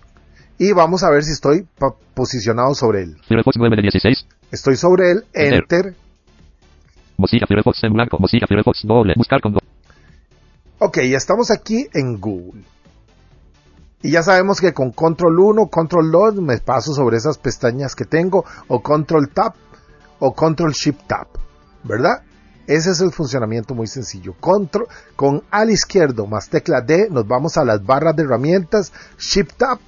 Y 0.56 0.72
vamos 0.72 1.02
a 1.02 1.10
ver 1.10 1.24
si 1.24 1.32
estoy 1.32 1.66
posicionado 2.14 2.74
sobre 2.74 3.02
él. 3.02 3.16
Firefox 3.28 3.56
9 3.58 3.76
de 3.76 3.82
16. 3.82 4.26
Estoy 4.50 4.76
sobre 4.76 5.10
él, 5.10 5.24
Enter. 5.34 5.54
enter. 5.62 5.94
Mozilla 7.18 7.46
Firefox 7.46 7.84
en 7.84 7.92
blanco. 7.92 8.16
Mozilla 8.18 8.46
Firefox 8.46 8.80
doble. 8.84 9.12
Buscar 9.16 9.40
con 9.42 9.56
Ok, 10.78 10.98
ya 11.02 11.16
estamos 11.18 11.50
aquí 11.50 11.86
en 11.92 12.18
Google. 12.18 12.62
Y 14.04 14.10
ya 14.10 14.22
sabemos 14.22 14.60
que 14.60 14.74
con 14.74 14.90
control 14.90 15.40
1, 15.40 15.68
control 15.68 16.12
2 16.12 16.34
me 16.42 16.58
paso 16.58 16.92
sobre 16.92 17.16
esas 17.16 17.38
pestañas 17.38 17.96
que 17.96 18.04
tengo, 18.04 18.44
o 18.68 18.82
control 18.82 19.30
tab, 19.30 19.54
o 20.18 20.34
control 20.34 20.72
shift 20.72 21.06
tab, 21.06 21.26
¿verdad? 21.84 22.22
Ese 22.66 22.90
es 22.90 23.00
el 23.00 23.12
funcionamiento 23.12 23.74
muy 23.74 23.86
sencillo. 23.86 24.34
Control, 24.38 24.88
con 25.16 25.42
al 25.50 25.70
izquierdo 25.70 26.26
más 26.26 26.50
tecla 26.50 26.82
D 26.82 27.08
nos 27.10 27.26
vamos 27.26 27.56
a 27.56 27.64
las 27.64 27.82
barras 27.82 28.14
de 28.14 28.24
herramientas, 28.24 28.92
shift 29.18 29.56
tab, 29.56 29.78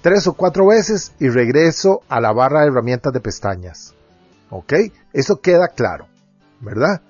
tres 0.00 0.26
o 0.26 0.32
cuatro 0.32 0.68
veces 0.68 1.12
y 1.20 1.28
regreso 1.28 2.00
a 2.08 2.22
la 2.22 2.32
barra 2.32 2.62
de 2.62 2.68
herramientas 2.68 3.12
de 3.12 3.20
pestañas. 3.20 3.92
¿Ok? 4.48 4.72
Eso 5.12 5.42
queda 5.42 5.68
claro, 5.68 6.08
¿verdad? 6.62 7.02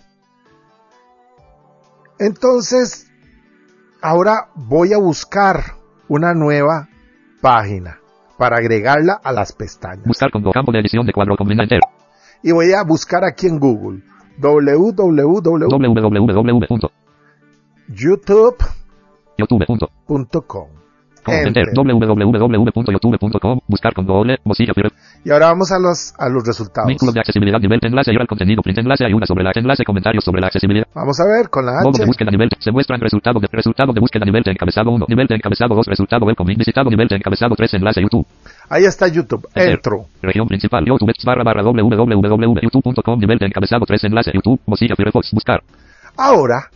Entonces, 2.18 3.06
ahora 4.02 4.48
voy 4.56 4.92
a 4.92 4.98
buscar 4.98 5.85
una 6.08 6.34
nueva 6.34 6.88
página 7.40 7.98
para 8.38 8.56
agregarla 8.56 9.20
a 9.22 9.32
las 9.32 9.52
pestañas. 9.52 10.06
Buscar 10.06 10.30
con 10.30 10.42
campo 10.52 10.72
de 10.72 10.80
edición 10.80 11.06
de 11.06 11.12
cuadro 11.12 11.36
combina 11.36 11.62
enter. 11.62 11.80
Y 12.42 12.52
voy 12.52 12.72
a 12.72 12.82
buscar 12.84 13.24
aquí 13.24 13.46
en 13.46 13.58
Google 13.58 14.02
www.youtube.com. 14.38 16.90
www.youtube.com. 17.88 20.75
Enter. 21.32 21.66
Www.youtube.com. 21.74 23.60
Buscar 23.66 23.94
con 23.94 24.06
doble. 24.06 24.38
Mozilla 24.44 24.74
Firefox. 24.74 24.96
Y 25.24 25.30
ahora 25.30 25.46
vamos 25.46 25.72
a 25.72 25.78
los, 25.78 26.14
a 26.18 26.28
los 26.28 26.46
resultados. 26.46 26.88
Vínculos 26.88 27.14
de 27.14 27.20
accesibilidad 27.20 27.58
nivel 27.60 27.80
de 27.80 27.88
enlace 27.88 28.12
y 28.12 28.16
al 28.16 28.26
contenido 28.26 28.62
print 28.62 28.78
enlace 28.78 29.04
hay 29.04 29.12
una 29.12 29.26
sobre 29.26 29.44
la 29.44 29.52
enlace 29.54 29.84
comentarios 29.84 30.24
sobre 30.24 30.40
la 30.40 30.46
accesibilidad. 30.48 30.86
Vamos 30.94 31.18
a 31.20 31.24
ver 31.24 31.48
con 31.50 31.66
la 31.66 31.72
Modo 31.82 31.90
H. 31.90 31.98
de 32.00 32.06
búsqueda 32.06 32.30
nivel 32.30 32.48
se 32.58 32.70
muestran 32.70 33.00
resultados 33.00 33.40
de 33.42 33.48
resultado 33.50 33.92
de 33.92 34.00
búsqueda 34.00 34.24
nivel 34.24 34.42
de 34.42 34.52
encabezado 34.52 34.90
1, 34.90 35.06
nivel 35.08 35.26
de 35.26 35.34
encabezado 35.36 35.74
2, 35.74 35.86
resultado 35.86 36.26
welcome 36.26 36.54
visitado 36.56 36.90
nivel 36.90 37.08
de 37.08 37.16
encabezado 37.16 37.54
3 37.54 37.74
enlace 37.74 38.00
YouTube. 38.00 38.26
Ahí 38.68 38.84
está 38.84 39.08
YouTube. 39.08 39.46
Enter. 39.54 39.74
Entro. 39.74 40.06
Región 40.22 40.46
principal 40.48 40.84
YouTube 40.84 41.12
barra 41.24 41.44
barra 41.44 41.62
www.youtube.com 41.62 43.18
nivel 43.18 43.38
de 43.38 43.46
encabezado 43.46 43.84
3 43.86 44.04
enlace 44.04 44.30
YouTube 44.32 44.60
Mozilla 44.66 44.96
Firefox 44.96 45.30
buscar. 45.32 45.62
Ahora 46.16 46.70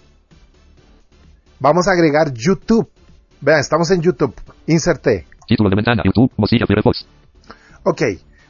vamos 1.58 1.88
a 1.88 1.92
agregar 1.92 2.32
YouTube. 2.32 2.88
Vean, 3.40 3.60
estamos 3.60 3.90
en 3.90 4.02
YouTube. 4.02 4.34
Inserté. 4.66 5.26
Título 5.46 5.70
de 5.70 5.76
ventana 5.76 6.02
YouTube 6.04 6.30
Mozilla 6.36 6.66
Firefox. 6.66 7.06
Ok, 7.84 8.02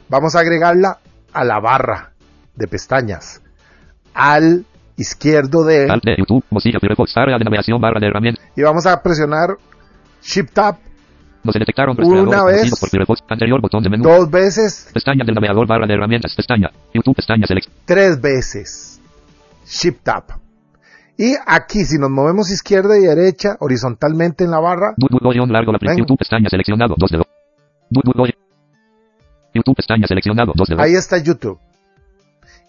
vamos 0.09 0.35
a 0.35 0.39
agregarla 0.39 0.99
a 1.33 1.43
la 1.43 1.59
barra 1.59 2.11
de 2.55 2.67
pestañas. 2.67 3.41
Al 4.13 4.65
izquierdo 4.97 5.63
de. 5.63 5.89
Alt 5.89 6.03
de 6.03 6.15
YouTube 6.17 6.43
Mozilla 6.49 6.79
Firefox 6.79 7.15
área 7.17 7.37
de 7.37 7.45
navegación 7.45 7.79
barra 7.79 7.99
de 7.99 8.07
herramientas. 8.07 8.43
Y 8.55 8.61
vamos 8.61 8.85
a 8.85 9.01
presionar 9.01 9.51
Shift 10.21 10.51
Tab 10.53 10.75
No 11.43 11.51
se 11.51 11.59
detectaron 11.59 11.97
Una 12.03 12.43
vez. 12.43 12.57
conocidos 12.57 12.79
por 12.79 12.89
Firefox. 12.89 13.21
Anterior 13.29 13.61
botón 13.61 13.81
de 13.83 13.89
menú. 13.89 14.03
dos 14.03 14.29
veces, 14.29 14.89
Pestaña 14.93 15.23
del 15.25 15.33
navegador 15.35 15.65
barra 15.67 15.87
de 15.87 15.93
herramientas. 15.93 16.35
Pestaña. 16.35 16.69
YouTube 16.93 17.15
pestaña 17.15 17.47
select. 17.47 17.69
tres 17.85 18.19
veces. 18.19 18.99
Shift 19.65 20.03
Tab. 20.03 20.23
Y 21.21 21.35
aquí, 21.45 21.85
si 21.85 21.99
nos 21.99 22.09
movemos 22.09 22.49
izquierda 22.49 22.97
y 22.97 23.01
derecha, 23.01 23.55
horizontalmente 23.59 24.43
en 24.43 24.49
la 24.49 24.59
barra, 24.59 24.93
largo 25.51 25.71
la. 25.71 25.99
YouTube 25.99 26.17
pestaña 26.17 26.49
seleccionado 26.49 26.95
2 26.97 27.11
de 27.11 27.17
2. 27.17 27.27
Du- 27.91 28.01
du- 28.03 28.13
guión- 28.13 28.33
YouTube 29.53 29.75
pestaña 29.75 30.07
seleccionado 30.07 30.51
2 30.55 30.67
de 30.69 30.75
2. 30.75 30.83
ahí 30.83 30.93
está 30.95 31.19
YouTube. 31.19 31.59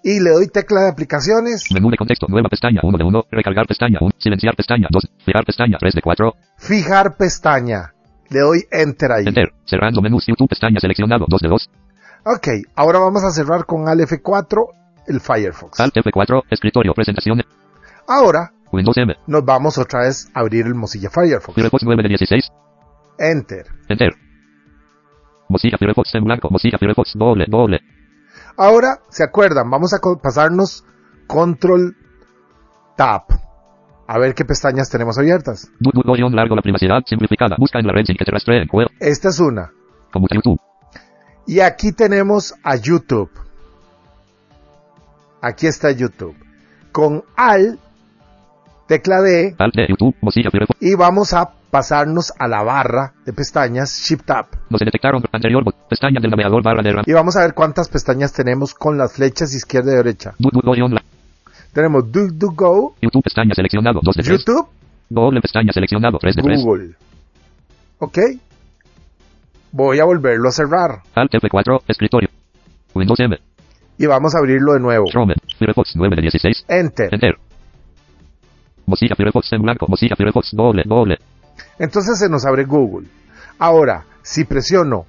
Y 0.04 0.20
le 0.20 0.30
doy 0.30 0.48
tecla 0.48 0.82
de 0.82 0.90
aplicaciones, 0.90 1.64
Menú 1.72 1.88
de 1.88 1.96
contexto, 1.96 2.26
nueva 2.28 2.48
pestaña 2.50 2.80
1 2.82 2.98
de 2.98 3.04
1, 3.04 3.24
recargar 3.30 3.66
pestaña 3.66 3.98
1, 4.02 4.10
silenciar 4.18 4.54
pestaña 4.54 4.88
2, 4.90 5.08
fijar 5.24 5.44
pestaña 5.46 5.78
3 5.80 5.94
de 5.94 6.02
4, 6.02 6.34
fijar 6.58 7.16
pestaña. 7.16 7.94
Le 8.28 8.40
doy 8.40 8.64
Enter 8.70 9.12
ahí. 9.12 9.24
enter, 9.28 9.48
cerrando 9.64 10.02
menús, 10.02 10.26
YouTube 10.26 10.48
pestaña 10.48 10.78
seleccionado 10.80 11.24
2 11.26 11.40
de 11.40 11.48
2, 11.48 11.70
Ok, 12.24 12.48
ahora 12.76 12.98
vamos 12.98 13.24
a 13.24 13.30
cerrar 13.30 13.64
con 13.64 13.88
Alt 13.88 14.02
F4 14.02 14.66
el 15.06 15.20
Firefox. 15.20 15.80
Alt 15.80 15.94
F4, 15.96 16.42
escritorio, 16.50 16.92
presentaciones, 16.94 17.46
Ahora 18.14 18.53
Windows 18.70 18.96
M, 18.96 19.14
nos 19.27 19.44
vamos 19.44 19.79
otra 19.79 20.01
vez 20.01 20.31
a 20.35 20.40
abrir 20.40 20.66
el 20.66 20.75
Mozilla 20.75 21.11
Firefox. 21.11 21.55
Firefox 21.55 21.83
9 21.85 22.03
de 22.03 22.09
16, 22.11 22.53
Enter. 23.18 23.66
enter. 23.88 24.14
Mozilla 25.48 25.79
Firefox 25.79 26.14
en 26.14 26.25
blanco, 26.25 26.48
Mozilla 26.51 26.79
Firefox 26.79 27.12
doble, 27.14 27.46
doble, 27.48 27.81
Ahora, 28.57 29.01
¿se 29.09 29.25
acuerdan? 29.25 29.70
Vamos 29.70 29.94
a 29.94 29.98
pasarnos 30.22 30.85
Control 31.27 31.96
Tab. 32.96 33.22
A 34.07 34.18
ver 34.18 34.35
qué 34.35 34.44
pestañas 34.44 34.90
tenemos 34.90 35.18
abiertas. 35.18 35.70
largo 35.81 36.55
la 36.57 36.62
privacidad 36.62 37.03
simplificada, 37.07 37.57
busca 37.59 37.79
en 37.79 37.87
la 37.87 37.92
red 37.92 38.05
sin 38.05 38.16
que 38.16 38.25
te 38.25 38.31
rastreen, 38.31 38.68
Esta 39.01 39.29
es 39.29 39.40
una. 39.40 39.70
como 40.12 40.27
YouTube, 40.31 40.61
Y 41.46 41.61
aquí 41.61 41.92
tenemos 41.92 42.55
a 42.62 42.77
YouTube. 42.77 43.31
Aquí 45.40 45.66
está 45.66 45.90
YouTube. 45.90 46.37
Con 46.92 47.25
Al, 47.37 47.79
tecla 48.92 49.22
D, 49.22 49.55
de 49.72 49.87
YouTube, 49.88 50.14
y 50.81 50.94
vamos 50.94 51.33
a 51.33 51.48
pasarnos 51.70 52.31
a 52.38 52.46
la 52.46 52.62
barra 52.62 53.14
de 53.24 53.33
pestañas 53.33 53.90
Shift 54.07 54.26
Tab. 54.26 54.46
no 54.68 54.76
se 54.76 54.85
detectaron 54.85 55.22
anterior 55.33 55.64
pestaña 55.88 56.20
del 56.20 56.31
navegador 56.31 56.62
barra 56.62 56.83
de 56.83 57.02
Y 57.07 57.12
vamos 57.14 57.35
a 57.37 57.40
ver 57.40 57.55
cuántas 57.55 57.88
pestañas 57.88 58.35
tenemos 58.35 58.74
con 58.74 58.98
las 58.98 59.14
flechas 59.14 59.55
izquierda 59.55 59.92
y 59.92 59.96
derecha. 59.96 60.35
du- 60.38 60.50
du- 60.50 60.72
guion 60.72 60.92
la- 60.94 61.02
Tenemos 61.72 62.12
DuckDuckGo, 62.12 62.96
YouTube 63.00 63.22
pestaña 63.22 63.55
seleccionado 63.55 64.00
2 64.02 64.14
de 64.16 64.22
3, 64.24 64.38
YouTube, 64.40 64.68
doble 65.09 65.40
pestaña 65.40 65.72
seleccionado 65.72 66.18
3 66.18 66.37
de 66.37 66.42
3, 66.42 66.62
Google. 66.62 66.94
¿Ok? 67.98 68.18
Voy 69.70 70.00
a 70.00 70.05
volverlo 70.05 70.50
a 70.50 70.52
cerrar. 70.52 71.00
Alt 71.14 71.33
F4, 71.33 71.81
escritorio, 71.88 72.28
Windows 72.94 73.20
M. 73.20 73.38
y 73.96 74.05
vamos 74.07 74.35
a 74.35 74.38
abrirlo 74.38 74.74
de 74.74 74.81
nuevo. 74.81 75.07
Chrome. 75.07 75.35
Firefox 75.59 75.92
9 75.96 76.16
de 76.16 76.22
16. 76.22 76.64
Enter. 76.68 77.09
Enter. 77.14 77.37
Mozilla 78.92 79.14
Firefox 79.16 79.52
en 79.55 79.62
blanco. 79.62 79.87
Mozilla 79.88 80.14
Firefox 80.16 80.50
doble, 80.55 80.83
doble. 80.87 81.16
Entonces 81.78 82.18
se 82.18 82.28
nos 82.28 82.44
abre 82.44 82.64
Google. 82.64 83.09
Ahora, 83.59 84.05
si 84.22 84.44
presiono 84.44 85.07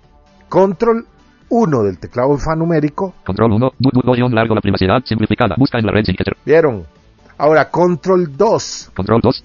Control 0.50 1.06
1 1.50 1.84
del 1.84 2.00
teclado 2.00 2.32
alfanumérico, 2.34 3.14
Control 3.26 3.52
1. 3.54 3.72
DuckDuckGo 3.78 4.14
guion 4.14 4.34
largo 4.34 4.56
la 4.56 4.62
privacidad 4.62 5.02
simplificada. 5.04 5.56
Busca 5.58 5.78
en 5.80 5.86
la 5.86 5.92
red 5.92 6.06
sin 6.06 6.16
que 6.16 6.24
te- 6.24 6.32
¿vieron? 6.46 6.86
Ahora 7.38 7.70
Control 7.70 8.36
2. 8.38 8.92
Control 8.96 9.22
2. 9.22 9.44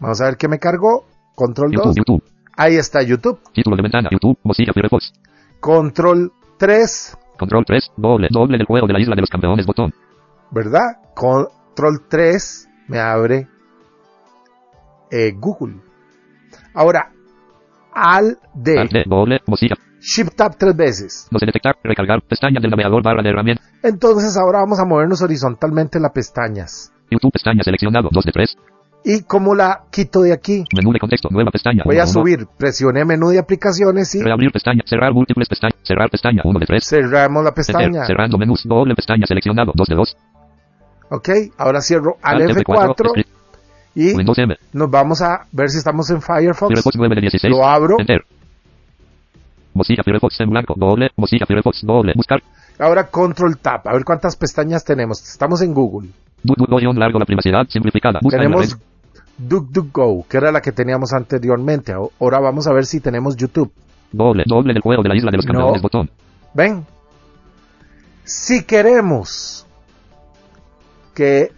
Vamos 0.00 0.20
a 0.20 0.24
ver 0.26 0.36
qué 0.36 0.48
me 0.48 0.58
cargó. 0.58 1.04
Control 1.34 1.70
2. 1.72 1.84
YouTube, 1.84 1.96
YouTube. 1.96 2.22
Ahí 2.56 2.76
está 2.76 3.02
YouTube. 3.02 3.38
Título 3.52 3.76
de 3.76 3.82
ventana. 3.82 4.08
YouTube. 4.10 4.38
Mozilla 4.42 4.72
Firefox. 4.72 5.12
Control 5.60 6.32
3. 6.58 7.16
Control 7.38 7.64
3. 7.64 7.92
Doble, 7.96 8.28
doble 8.30 8.58
del 8.58 8.66
juego 8.66 8.86
de 8.86 8.92
la 8.92 9.00
isla 9.00 9.14
de 9.14 9.20
los 9.22 9.30
campeones. 9.30 9.64
Botón. 9.66 9.92
¿Verdad? 10.50 10.96
Control 11.78 12.08
3 12.08 12.68
me 12.88 12.98
abre 12.98 13.46
eh, 15.12 15.32
Google. 15.38 15.76
Ahora, 16.74 17.12
Alt 17.94 18.38
D. 18.52 18.80
Alt 18.80 18.90
D. 18.90 19.04
Doble. 19.06 19.40
Shift 20.00 20.34
Tab 20.34 20.56
tres 20.58 20.74
veces. 20.74 21.28
No 21.30 21.38
se 21.38 21.46
detectar. 21.46 21.76
Recargar. 21.84 22.20
Pestaña 22.22 22.58
del 22.60 22.72
navegador 22.72 23.04
barra 23.04 23.22
de 23.22 23.30
herramientas. 23.30 23.64
Entonces 23.84 24.36
ahora 24.36 24.58
vamos 24.58 24.80
a 24.80 24.84
movernos 24.84 25.22
horizontalmente 25.22 25.98
en 25.98 26.02
las 26.02 26.10
pestañas. 26.10 26.92
YouTube. 27.12 27.30
Pestaña 27.30 27.62
seleccionado. 27.62 28.08
2 28.10 28.24
de 28.24 28.32
3. 28.32 28.56
¿Y 29.04 29.22
cómo 29.22 29.54
la 29.54 29.84
quito 29.92 30.22
de 30.22 30.32
aquí? 30.32 30.64
Menú 30.74 30.92
de 30.92 30.98
contexto. 30.98 31.28
Nueva 31.30 31.52
pestaña. 31.52 31.84
Voy 31.84 31.94
uno, 31.94 32.02
a 32.02 32.06
uno. 32.06 32.12
subir, 32.12 32.46
presioné 32.58 33.04
menú 33.04 33.28
de 33.28 33.38
aplicaciones 33.38 34.12
y 34.16 34.22
Reabrir 34.22 34.50
pestaña. 34.50 34.82
Cerrar 34.84 35.12
múltiples 35.12 35.48
pestañas. 35.48 35.76
Cerrar 35.84 36.10
pestaña. 36.10 36.42
1 36.44 36.58
de 36.58 36.66
3. 36.66 36.84
cerramos 36.84 37.44
la 37.44 37.50
Enter. 37.50 37.54
pestaña. 37.54 38.04
Cerrando 38.04 38.36
menús. 38.36 38.64
Doble 38.64 38.96
pestaña 38.96 39.26
seleccionado. 39.26 39.72
2 39.74 39.88
de 39.88 39.94
2. 39.94 40.16
Ok, 41.10 41.28
ahora 41.56 41.80
cierro 41.80 42.16
al 42.22 42.42
Alt 42.42 42.58
F4. 42.58 42.64
F4 42.64 43.08
Script. 43.08 43.30
y 43.94 44.14
nos 44.72 44.90
vamos 44.90 45.22
a 45.22 45.46
ver 45.52 45.70
si 45.70 45.78
estamos 45.78 46.10
en 46.10 46.20
Firefox. 46.20 46.68
Firefox 46.68 46.96
9 46.96 47.14
de 47.14 47.20
16. 47.22 47.50
Lo 47.50 47.64
abro. 47.64 47.96
Firefox 50.04 50.40
en 50.40 50.50
blanco. 50.50 50.74
Doble. 50.76 51.10
Mozilla 51.16 51.46
Firefox. 51.46 51.82
Doble. 51.82 52.12
Buscar. 52.14 52.42
Ahora 52.78 53.08
Control 53.08 53.58
Tab, 53.58 53.88
a 53.88 53.92
ver 53.92 54.04
cuántas 54.04 54.36
pestañas 54.36 54.84
tenemos. 54.84 55.20
Estamos 55.22 55.62
en 55.62 55.74
Google. 55.74 56.10
DuckDuckGo 56.42 56.76
guion 56.76 56.98
largo 56.98 57.18
la 57.18 57.24
privacidad 57.24 57.66
simplificada. 57.68 58.20
Busca 58.22 58.36
en 58.36 58.50
la 58.50 58.56
tenemos. 58.56 58.78
DuckDuckGo, 59.38 60.26
que 60.28 60.36
era 60.36 60.52
la 60.52 60.60
que 60.60 60.72
teníamos 60.72 61.12
anteriormente. 61.12 61.92
Ahora 61.92 62.38
vamos 62.38 62.66
a 62.66 62.72
ver 62.72 62.86
si 62.86 63.00
tenemos 63.00 63.36
YouTube. 63.36 63.72
Doble. 64.12 64.44
Doble 64.46 64.72
del 64.74 64.82
juego 64.82 65.02
de 65.02 65.08
la 65.08 65.16
isla 65.16 65.30
de 65.30 65.38
los 65.38 65.46
campeones. 65.46 65.82
Botón. 65.82 66.10
¿Ven? 66.54 66.86
Si 68.24 68.64
queremos 68.64 69.66
que 71.18 71.52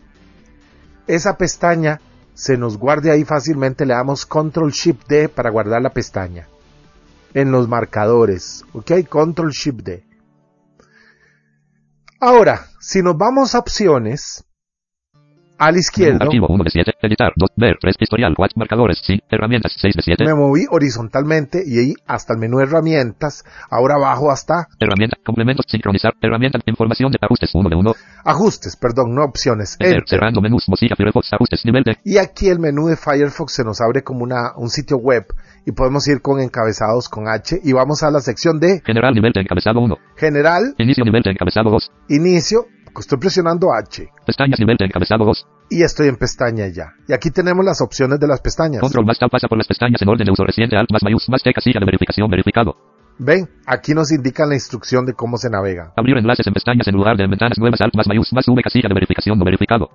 esa 1.07 1.37
pestaña 1.37 2.01
se 2.33 2.57
nos 2.57 2.79
guarde 2.79 3.11
ahí 3.11 3.27
fácilmente, 3.27 3.85
le 3.85 3.93
damos 3.93 4.25
Control 4.25 4.71
Shift 4.71 5.07
D 5.07 5.29
para 5.29 5.51
guardar 5.51 5.83
la 5.83 5.91
pestaña. 5.91 6.49
En 7.35 7.53
los 7.53 7.69
marcadores. 7.69 8.65
¿Ok? 8.73 8.93
Control 9.07 9.51
Shift 9.51 9.83
D. 9.83 10.07
Ahora, 12.21 12.69
si 12.81 13.03
nos 13.03 13.19
vamos 13.19 13.55
a 13.55 13.59
opciones, 13.59 14.47
a 15.61 15.71
la 15.71 15.79
izquierda, 15.79 16.25
Archivo 16.25 16.47
1 16.49 16.65
de 16.65 16.71
7. 16.71 16.93
Editar. 17.03 17.33
2. 17.37 17.51
Ver. 17.57 17.77
3. 17.81 17.95
Historial. 18.01 18.35
4. 18.35 18.55
Marcadores. 18.59 19.01
Sí. 19.05 19.21
Herramientas. 19.31 19.73
6 19.79 19.95
de 19.95 20.03
7. 20.03 20.25
me 20.25 20.35
moví 20.35 20.65
horizontalmente 20.71 21.63
y 21.65 21.79
ahí 21.79 21.95
hasta 22.07 22.33
el 22.33 22.41
menú 22.41 22.61
herramientas. 22.61 23.45
Ahora 23.71 23.97
bajo 23.99 24.31
hasta 24.31 24.67
Herramienta. 24.79 25.17
Complementos. 25.25 25.67
Sincronizar. 25.69 26.15
Herramienta. 26.21 26.59
Información 26.67 27.13
de 27.13 27.19
ajustes. 27.21 27.51
1 27.55 27.69
de 27.69 27.77
1. 27.77 27.95
ajustes, 28.25 28.77
perdón, 28.77 29.15
no 29.15 29.23
opciones. 29.25 29.77
Enter. 29.79 29.99
Enter. 29.99 30.09
Cerrando 30.09 30.41
menús. 30.41 30.69
Mozilla 30.69 30.97
Firefox. 30.97 31.33
Ajustes. 31.33 31.65
Nivel 31.65 31.85
de. 31.85 31.99
Y 32.05 32.17
aquí 32.19 32.49
el 32.49 32.59
menú 32.59 32.87
de 32.89 32.97
Firefox 32.97 33.53
se 33.53 33.65
nos 33.65 33.81
abre 33.81 34.03
como 34.03 34.25
una, 34.25 34.53
un 34.57 34.71
sitio 34.71 34.97
web 34.97 35.27
y 35.67 35.73
podemos 35.73 36.07
ir 36.09 36.23
con 36.23 36.41
encabezados 36.41 37.09
con 37.09 37.29
H 37.29 37.61
y 37.63 37.73
vamos 37.73 38.03
a 38.03 38.11
la 38.11 38.21
sección 38.21 38.59
de 38.61 38.81
General. 38.85 39.13
Nivel 39.15 39.33
de 39.33 39.41
encabezado 39.43 39.81
1. 39.81 39.97
general, 40.17 40.75
Inicio. 40.79 41.05
Nivel 41.05 41.23
de 41.23 41.31
encabezado 41.31 41.71
2. 41.71 41.91
inicio, 42.09 42.67
estoy 42.99 43.19
presionando 43.19 43.69
H 43.73 44.09
Pestañas. 44.27 44.59
Nivel 44.59 44.77
de 44.77 44.87
encabezado 44.87 45.25
2. 45.25 45.47
y 45.71 45.83
estoy 45.83 46.09
en 46.09 46.17
pestaña 46.17 46.67
ya. 46.69 46.95
Y 47.07 47.13
aquí 47.13 47.31
tenemos 47.31 47.65
las 47.65 47.81
opciones 47.81 48.19
de 48.19 48.27
las 48.27 48.41
pestañas. 48.41 48.81
Control 48.81 49.07
más 49.07 49.19
tab 49.19 49.31
pasa 49.31 49.49
por 49.49 49.59
las 49.59 49.69
pestañas 49.69 50.03
en 50.03 50.09
orden 50.09 50.25
de 50.27 50.33
uso 50.33 50.45
reciente. 50.45 50.77
Alt 50.77 50.91
más 50.93 51.03
mayús 51.03 51.29
más 51.29 51.43
T 51.43 51.53
casilla 51.53 51.79
de 51.81 51.87
verificación 51.87 52.29
verificado. 52.29 52.77
Ven, 53.19 53.49
aquí 53.67 53.93
nos 53.93 54.11
indican 54.13 54.49
la 54.49 54.55
instrucción 54.55 55.05
de 55.05 55.13
cómo 55.13 55.37
se 55.37 55.51
navega. 55.51 55.93
Abrir 55.97 56.17
enlaces 56.17 56.47
en 56.47 56.55
pestañas 56.55 56.89
en 56.89 56.95
lugar 56.95 57.17
de 57.17 57.25
en 57.25 57.31
ventanas 57.31 57.59
nuevas. 57.59 57.81
Alt 57.81 57.95
más 57.95 58.09
mayús 58.09 58.33
más 58.33 58.49
V 58.49 58.63
casilla 58.63 58.89
de 58.89 58.95
verificación 58.95 59.39
no 59.39 59.45
verificado. 59.45 59.91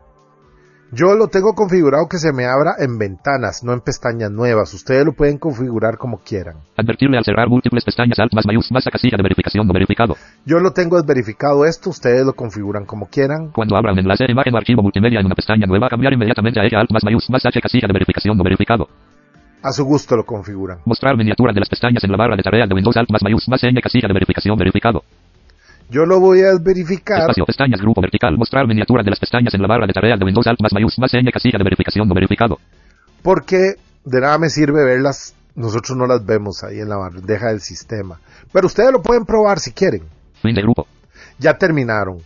Yo 0.91 1.15
lo 1.15 1.27
tengo 1.27 1.53
configurado 1.55 2.07
que 2.07 2.17
se 2.17 2.31
me 2.31 2.45
abra 2.45 2.75
en 2.77 2.97
ventanas, 2.97 3.63
no 3.63 3.73
en 3.73 3.81
pestañas 3.81 4.29
nuevas. 4.31 4.73
Ustedes 4.73 5.03
lo 5.03 5.13
pueden 5.13 5.39
configurar 5.39 5.97
como 5.97 6.19
quieran. 6.19 6.57
Advertirle 6.77 7.17
al 7.17 7.25
cerrar 7.25 7.49
múltiples 7.49 7.83
pestañas. 7.83 8.19
Alt 8.19 8.33
más 8.33 8.45
mayús 8.45 8.71
más 8.71 8.85
a 8.85 8.91
casilla 8.91 9.17
de 9.17 9.23
verificación 9.23 9.65
no 9.65 9.73
verificado. 9.73 10.15
Yo 10.45 10.59
lo 10.59 10.71
tengo 10.71 10.97
desverificado 10.97 11.65
esto, 11.65 11.89
ustedes 11.89 12.23
lo 12.25 12.33
configuran 12.33 12.85
como 12.85 13.07
quieran. 13.07 13.51
Cuando 13.51 13.75
abra 13.75 13.93
un 13.93 13.99
enlace, 13.99 14.25
imagen 14.29 14.53
o 14.53 14.57
archivo 14.57 14.83
multimedia 14.83 15.19
en 15.19 15.25
una 15.25 15.35
pestaña 15.35 15.65
nueva, 15.65 15.89
cambiar 15.89 16.13
inmediatamente 16.13 16.59
a 16.59 16.63
ella 16.63 16.79
alt 16.79 16.91
más 16.91 17.03
mayús 17.03 17.29
más 17.29 17.43
h 17.45 17.61
casilla 17.61 17.87
de 17.87 17.93
verificación 17.93 18.37
no 18.37 18.43
verificado. 18.43 18.87
A 19.63 19.71
su 19.71 19.83
gusto 19.83 20.15
lo 20.15 20.23
configuran. 20.23 20.77
Mostrar 20.85 21.17
miniatura 21.17 21.51
de 21.51 21.59
las 21.59 21.69
pestañas 21.69 22.03
en 22.03 22.11
la 22.11 22.17
barra 22.17 22.35
de 22.35 22.43
tarea 22.43 22.67
de 22.67 22.75
Windows 22.75 22.95
alt 22.97 23.09
más 23.09 23.23
mayús 23.23 23.49
más 23.49 23.63
ñ 23.63 23.81
casilla 23.81 24.07
de 24.07 24.13
verificación 24.13 24.55
verificado. 24.55 25.03
Yo 25.89 26.05
lo 26.05 26.19
voy 26.19 26.41
a 26.41 26.51
desverificar. 26.53 27.21
Espacio 27.21 27.45
pestañas 27.45 27.79
grupo 27.79 28.01
vertical. 28.01 28.37
Mostrar 28.37 28.67
miniatura 28.67 29.03
de 29.03 29.11
las 29.11 29.19
pestañas 29.19 29.53
en 29.53 29.61
la 29.61 29.67
barra 29.67 29.85
de 29.85 29.93
tarea 29.93 30.17
de 30.17 30.25
Windows 30.25 30.47
alt 30.47 30.59
más 30.61 30.73
mayús 30.73 30.97
más 30.99 31.11
ñ 31.13 31.31
casilla 31.31 31.57
de 31.57 31.63
verificación 31.63 32.07
no 32.07 32.15
verificado. 32.15 32.59
porque 33.21 33.75
de 34.03 34.21
nada 34.21 34.37
me 34.37 34.49
sirve 34.49 34.83
verlas, 34.83 35.33
nosotros 35.55 35.97
no 35.97 36.05
las 36.05 36.25
vemos 36.25 36.63
ahí 36.63 36.79
en 36.79 36.89
la 36.89 36.97
bandeja 36.97 37.47
del 37.47 37.59
sistema. 37.61 38.19
Pero 38.51 38.67
ustedes 38.67 38.91
lo 38.91 39.01
pueden 39.01 39.25
probar 39.25 39.59
si 39.59 39.71
quieren. 39.71 40.03
Fin 40.41 40.53
de 40.53 40.61
grupo. 40.61 40.87
Ya 41.39 41.57
terminaron. 41.57 42.19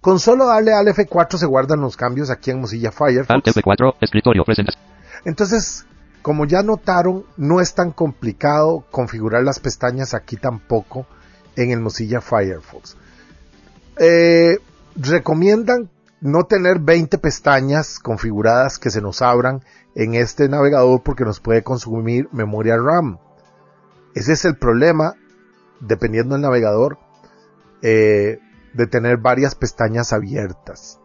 Con 0.00 0.18
solo 0.18 0.46
darle 0.46 0.72
al 0.72 0.86
F4 0.86 1.38
se 1.38 1.46
guardan 1.46 1.80
los 1.80 1.96
cambios 1.96 2.30
aquí 2.30 2.50
en 2.50 2.60
Mozilla 2.60 2.92
Firefox. 2.92 3.30
Alt 3.30 3.46
F4. 3.46 3.94
Escritorio. 4.00 4.44
Presentación. 4.44 4.84
Entonces, 5.24 5.86
como 6.22 6.44
ya 6.44 6.62
notaron, 6.62 7.24
no 7.36 7.60
es 7.60 7.74
tan 7.74 7.90
complicado 7.90 8.84
configurar 8.90 9.42
las 9.42 9.58
pestañas 9.60 10.14
aquí 10.14 10.36
tampoco 10.36 11.06
en 11.58 11.72
el 11.72 11.80
Mozilla 11.80 12.20
Firefox. 12.20 12.96
Eh, 13.98 14.58
recomiendan 14.94 15.90
no 16.20 16.44
tener 16.44 16.78
20 16.78 17.18
pestañas 17.18 17.98
configuradas 17.98 18.78
que 18.78 18.90
se 18.90 19.00
nos 19.00 19.22
abran 19.22 19.62
en 19.94 20.14
este 20.14 20.48
navegador 20.48 21.02
porque 21.02 21.24
nos 21.24 21.40
puede 21.40 21.62
consumir 21.62 22.28
memoria 22.32 22.76
RAM. 22.76 23.18
Ese 24.14 24.32
es 24.32 24.44
el 24.44 24.56
problema, 24.56 25.14
dependiendo 25.80 26.34
del 26.34 26.42
navegador, 26.42 26.98
eh, 27.82 28.38
de 28.72 28.86
tener 28.86 29.16
varias 29.18 29.54
pestañas 29.54 30.12
abiertas 30.12 31.00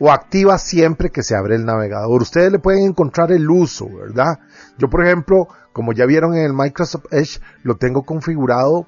o 0.00 0.12
activa 0.12 0.58
siempre 0.58 1.10
que 1.10 1.22
se 1.22 1.36
abre 1.36 1.56
el 1.56 1.64
navegador. 1.64 2.22
Ustedes 2.22 2.52
le 2.52 2.58
pueden 2.58 2.84
encontrar 2.84 3.32
el 3.32 3.48
uso, 3.50 3.88
¿verdad? 3.88 4.38
Yo, 4.78 4.88
por 4.88 5.04
ejemplo, 5.04 5.48
como 5.72 5.92
ya 5.92 6.06
vieron 6.06 6.36
en 6.36 6.44
el 6.44 6.52
Microsoft 6.52 7.06
Edge, 7.10 7.40
lo 7.62 7.76
tengo 7.76 8.02
configurado 8.04 8.86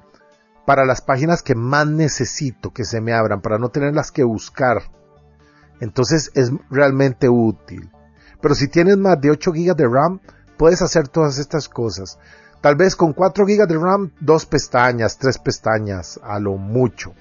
para 0.65 0.85
las 0.85 1.01
páginas 1.01 1.41
que 1.41 1.55
más 1.55 1.87
necesito 1.87 2.71
que 2.71 2.85
se 2.85 3.01
me 3.01 3.13
abran, 3.13 3.41
para 3.41 3.57
no 3.57 3.69
tenerlas 3.69 4.11
que 4.11 4.23
buscar. 4.23 4.83
Entonces 5.79 6.31
es 6.35 6.51
realmente 6.69 7.27
útil. 7.29 7.89
Pero 8.41 8.55
si 8.55 8.67
tienes 8.67 8.97
más 8.97 9.19
de 9.19 9.31
8 9.31 9.51
GB 9.51 9.75
de 9.75 9.87
RAM, 9.87 10.19
puedes 10.57 10.81
hacer 10.81 11.07
todas 11.07 11.37
estas 11.39 11.67
cosas. 11.69 12.19
Tal 12.61 12.75
vez 12.75 12.95
con 12.95 13.13
4 13.13 13.45
GB 13.45 13.67
de 13.67 13.77
RAM, 13.77 14.11
dos 14.19 14.45
pestañas, 14.45 15.17
tres 15.17 15.39
pestañas, 15.39 16.19
a 16.23 16.39
lo 16.39 16.57
mucho. 16.57 17.13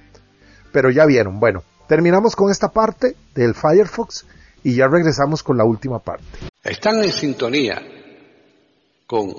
Pero 0.73 0.91
ya 0.91 1.07
vieron, 1.07 1.41
bueno, 1.41 1.63
terminamos 1.89 2.37
con 2.37 2.51
esta 2.51 2.69
parte 2.69 3.17
del 3.35 3.55
Firefox 3.55 4.27
y 4.63 4.75
ya 4.75 4.87
regresamos 4.87 5.43
con 5.43 5.57
la 5.57 5.65
última 5.65 5.99
parte. 5.99 6.25
Están 6.63 7.03
en 7.03 7.13
sintonía 7.13 7.81
con 9.07 9.33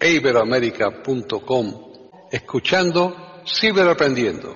iberoamerica.com 0.00 1.88
escuchando 2.30 3.27
Ciberaprendiendo, 3.50 4.54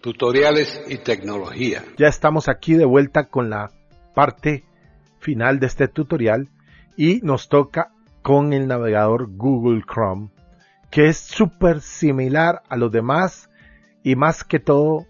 tutoriales 0.00 0.82
y 0.88 0.98
tecnología. 0.98 1.84
Ya 1.96 2.08
estamos 2.08 2.48
aquí 2.48 2.74
de 2.74 2.84
vuelta 2.84 3.28
con 3.28 3.50
la 3.50 3.70
parte 4.14 4.64
final 5.20 5.60
de 5.60 5.66
este 5.66 5.86
tutorial 5.86 6.48
y 6.96 7.20
nos 7.22 7.48
toca 7.48 7.92
con 8.22 8.52
el 8.52 8.66
navegador 8.66 9.28
Google 9.36 9.82
Chrome, 9.82 10.30
que 10.90 11.06
es 11.06 11.18
súper 11.18 11.80
similar 11.80 12.62
a 12.68 12.76
los 12.76 12.90
demás 12.90 13.48
y 14.02 14.16
más 14.16 14.42
que 14.42 14.58
todo 14.58 15.06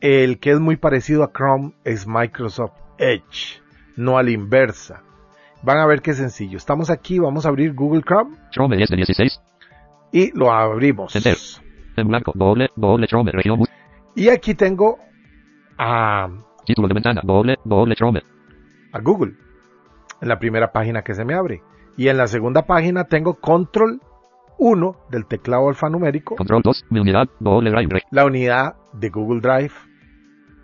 el 0.00 0.38
que 0.38 0.52
es 0.52 0.60
muy 0.60 0.76
parecido 0.76 1.22
a 1.22 1.32
Chrome 1.32 1.74
es 1.84 2.06
Microsoft 2.06 2.72
Edge, 2.98 3.62
no 3.96 4.16
a 4.16 4.22
la 4.22 4.30
inversa. 4.30 5.02
Van 5.62 5.78
a 5.78 5.86
ver 5.86 6.00
qué 6.02 6.14
sencillo. 6.14 6.56
Estamos 6.56 6.90
aquí, 6.90 7.18
vamos 7.18 7.44
a 7.46 7.50
abrir 7.50 7.74
Google 7.74 8.02
Chrome 8.02 8.36
Chrome 8.50 8.76
10 8.76 8.88
de 8.90 8.96
16. 8.96 9.40
Y 10.14 10.30
lo 10.38 10.50
abrimos. 10.52 11.14
Enter. 11.16 11.36
En 11.96 12.08
blanco. 12.08 12.32
Doble, 12.34 12.70
doble. 12.76 13.06
Región. 13.32 13.58
bus- 13.58 13.68
Y 14.14 14.28
aquí 14.28 14.54
tengo 14.54 14.98
a, 15.78 16.28
Título 16.64 16.88
de 16.88 16.94
ventana. 16.94 17.20
Doble, 17.24 17.56
doble 17.64 17.94
Chrome. 17.96 18.22
a 18.92 19.00
Google. 19.00 19.34
En 20.20 20.28
la 20.28 20.38
primera 20.38 20.72
página 20.72 21.02
que 21.02 21.14
se 21.14 21.24
me 21.24 21.34
abre. 21.34 21.62
Y 21.96 22.08
en 22.08 22.16
la 22.16 22.26
segunda 22.28 22.62
página 22.62 23.04
tengo 23.04 23.34
control 23.34 24.00
1 24.58 24.96
del 25.10 25.26
teclado 25.26 25.68
alfanumérico. 25.68 26.36
Control 26.36 26.62
2. 26.62 26.84
Mi 26.90 27.00
unidad. 27.00 27.26
Doble 27.40 27.70
Drive. 27.70 28.02
La 28.10 28.24
unidad 28.24 28.76
de 28.92 29.10
Google 29.10 29.40
Drive 29.40 29.74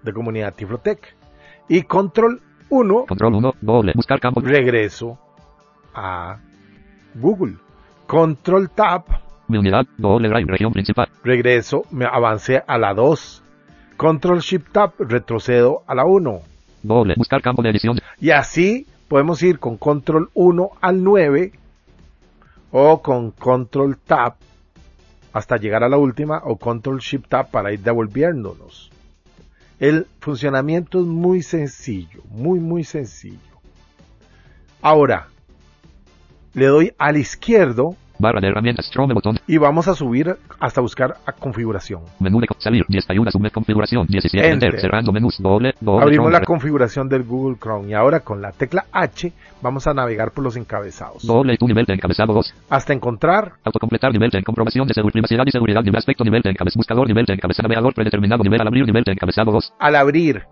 de 0.03 0.13
comunidad 0.13 0.55
Tiflotec. 0.55 1.17
Y 1.69 1.83
control 1.83 2.41
1 2.71 3.07
Control 3.07 3.35
1. 3.35 3.53
Doble. 3.61 3.93
Buscar 3.97 4.21
campo. 4.21 4.41
regreso 4.41 5.19
a 5.95 6.39
Google. 7.17 7.57
Control 8.07 8.71
Tab 8.71 9.05
Mi 9.51 9.59
unidad. 9.59 9.85
Doble 9.99 10.29
Drive. 10.29 10.47
Región 10.47 10.73
principal. 10.73 11.09
regreso, 11.25 11.85
me 11.91 12.05
avancé 12.05 12.63
a 12.65 12.79
la 12.79 12.95
2. 12.95 13.43
Control 13.97 14.39
Shift 14.39 14.71
Tab 14.71 14.93
retrocedo 15.01 15.83
a 15.89 15.95
la 15.97 16.05
1. 16.05 16.41
Doble. 16.85 17.15
Buscar 17.17 17.43
campo 17.43 17.61
de 17.61 17.71
edición. 17.71 17.99
Y 18.21 18.31
así 18.31 18.87
podemos 19.09 19.43
ir 19.43 19.59
con 19.59 19.77
Control 19.77 20.31
1 20.35 20.71
al 20.81 21.03
9 21.03 21.53
o 22.71 23.03
con 23.03 23.33
Control 23.33 23.99
Tab 23.99 24.37
hasta 25.33 25.57
llegar 25.57 25.83
a 25.83 25.89
la 25.89 25.99
última 25.99 26.41
o 26.45 26.57
Control 26.57 27.01
Shift 27.01 27.29
Tab 27.29 27.51
para 27.51 27.73
ir 27.73 27.81
devolviéndonos. 27.81 28.91
El 29.81 30.07
funcionamiento 30.21 31.01
es 31.01 31.07
muy 31.07 31.43
sencillo, 31.43 32.23
muy 32.31 32.61
muy 32.61 32.85
sencillo. 32.85 33.39
Ahora, 34.81 35.27
le 36.55 36.67
doy 36.67 36.93
al 36.99 37.17
izquierdo 37.17 37.97
Barra 38.21 38.41
de 38.41 38.49
herramientas. 38.49 38.91
Chrome 38.91 39.15
botón. 39.15 39.39
y 39.47 39.57
vamos 39.59 39.89
a 39.89 39.95
subir 39.95 40.37
hasta 40.59 40.81
buscar 40.81 41.15
a 41.27 41.33
configuración. 41.33 42.03
Menú 42.19 42.41
de 42.41 42.47
salir. 42.59 42.85
10 42.89 43.09
ayuda. 43.11 43.31
Subme 43.31 43.51
configuración. 43.51 44.07
17. 44.07 44.47
Enter. 44.51 44.69
Enter. 44.69 44.81
Cerrando 44.81 45.13
menús. 45.13 45.37
Doble, 45.41 45.75
doble 45.81 46.03
Abrimos 46.05 46.27
Chrome. 46.27 46.39
la 46.41 46.45
configuración 46.45 47.09
del 47.09 47.23
Google 47.25 47.57
Chrome 47.59 47.89
y 47.89 47.95
ahora 47.95 48.21
con 48.21 48.43
la 48.43 48.53
tecla 48.53 48.85
H 48.93 49.33
vamos 49.63 49.87
a 49.87 49.95
navegar 49.95 50.33
por 50.33 50.45
los 50.45 50.57
encabezados 50.57 51.27
Doble 51.27 51.57
tu 51.57 51.67
nivel 51.67 51.85
de 51.87 51.95
encabezado 51.95 52.33
2. 52.35 52.55
hasta 52.71 52.93
encontrar 52.93 53.53
Autocompletar 53.65 54.13
nivel 54.13 54.31
de 54.31 54.43
comprobación 54.43 54.87
de 54.87 54.95
seguridad, 54.95 55.13
privacidad 55.15 55.45
y 55.47 55.51
seguridad. 55.51 55.83
Nivel 55.83 55.99
aspecto 55.99 56.25
nivel 56.25 56.43
de 56.43 56.51
encabezado. 56.51 56.79
Buscador 56.79 57.07
nivel 57.09 57.25
de 57.25 57.35
encabezado. 57.35 57.69
Navegador 57.69 57.95
predeterminado. 57.95 58.43
Nivel 58.43 58.61
al 58.61 58.67
abrir. 58.69 58.85
Nivel 58.87 59.05
de 59.05 59.13
encabezado 59.13 59.51
2. 59.53 59.73
al 59.79 59.97
abrir. 59.97 60.43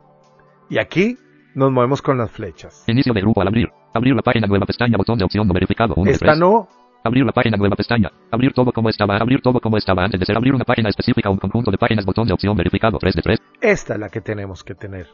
Y 0.70 0.78
aquí 0.78 1.16
nos 1.54 1.70
movemos 1.72 2.02
con 2.02 2.18
las 2.18 2.30
flechas. 2.30 2.84
Inicio 2.86 3.12
de 3.12 3.20
grupo 3.20 3.40
al 3.42 3.48
abrir. 3.48 3.68
Abrir 3.94 4.14
la 4.14 4.22
página 4.22 4.46
nueva 4.46 4.66
pestaña. 4.66 4.96
Botón 4.96 5.18
de 5.18 5.24
opción 5.24 5.46
no 5.46 5.54
verificado. 5.54 5.94
1 5.96 6.04
de 6.04 6.10
Esta 6.12 6.26
3. 6.26 6.38
no, 6.38 6.68
Abrir 7.08 7.24
la 7.24 7.32
página 7.32 7.56
nueva 7.56 7.74
pestaña. 7.74 8.12
Abrir 8.30 8.52
todo 8.52 8.70
como 8.70 8.90
estaba. 8.90 9.16
Abrir 9.16 9.40
todo 9.40 9.60
como 9.60 9.78
estaba 9.78 10.04
antes 10.04 10.20
de 10.20 10.26
ser. 10.26 10.36
Abrir 10.36 10.54
una 10.54 10.64
página 10.64 10.90
específica. 10.90 11.30
Un 11.30 11.38
conjunto 11.38 11.70
de 11.70 11.78
páginas. 11.78 12.04
Botón 12.04 12.28
de 12.28 12.34
opción 12.34 12.54
verificado. 12.54 12.98
3 12.98 13.14
de 13.14 13.22
3. 13.22 13.40
esta 13.62 13.94
es 13.94 14.00
la 14.00 14.10
que 14.10 14.20
tenemos 14.20 14.62
que 14.62 14.74
tener. 14.74 15.06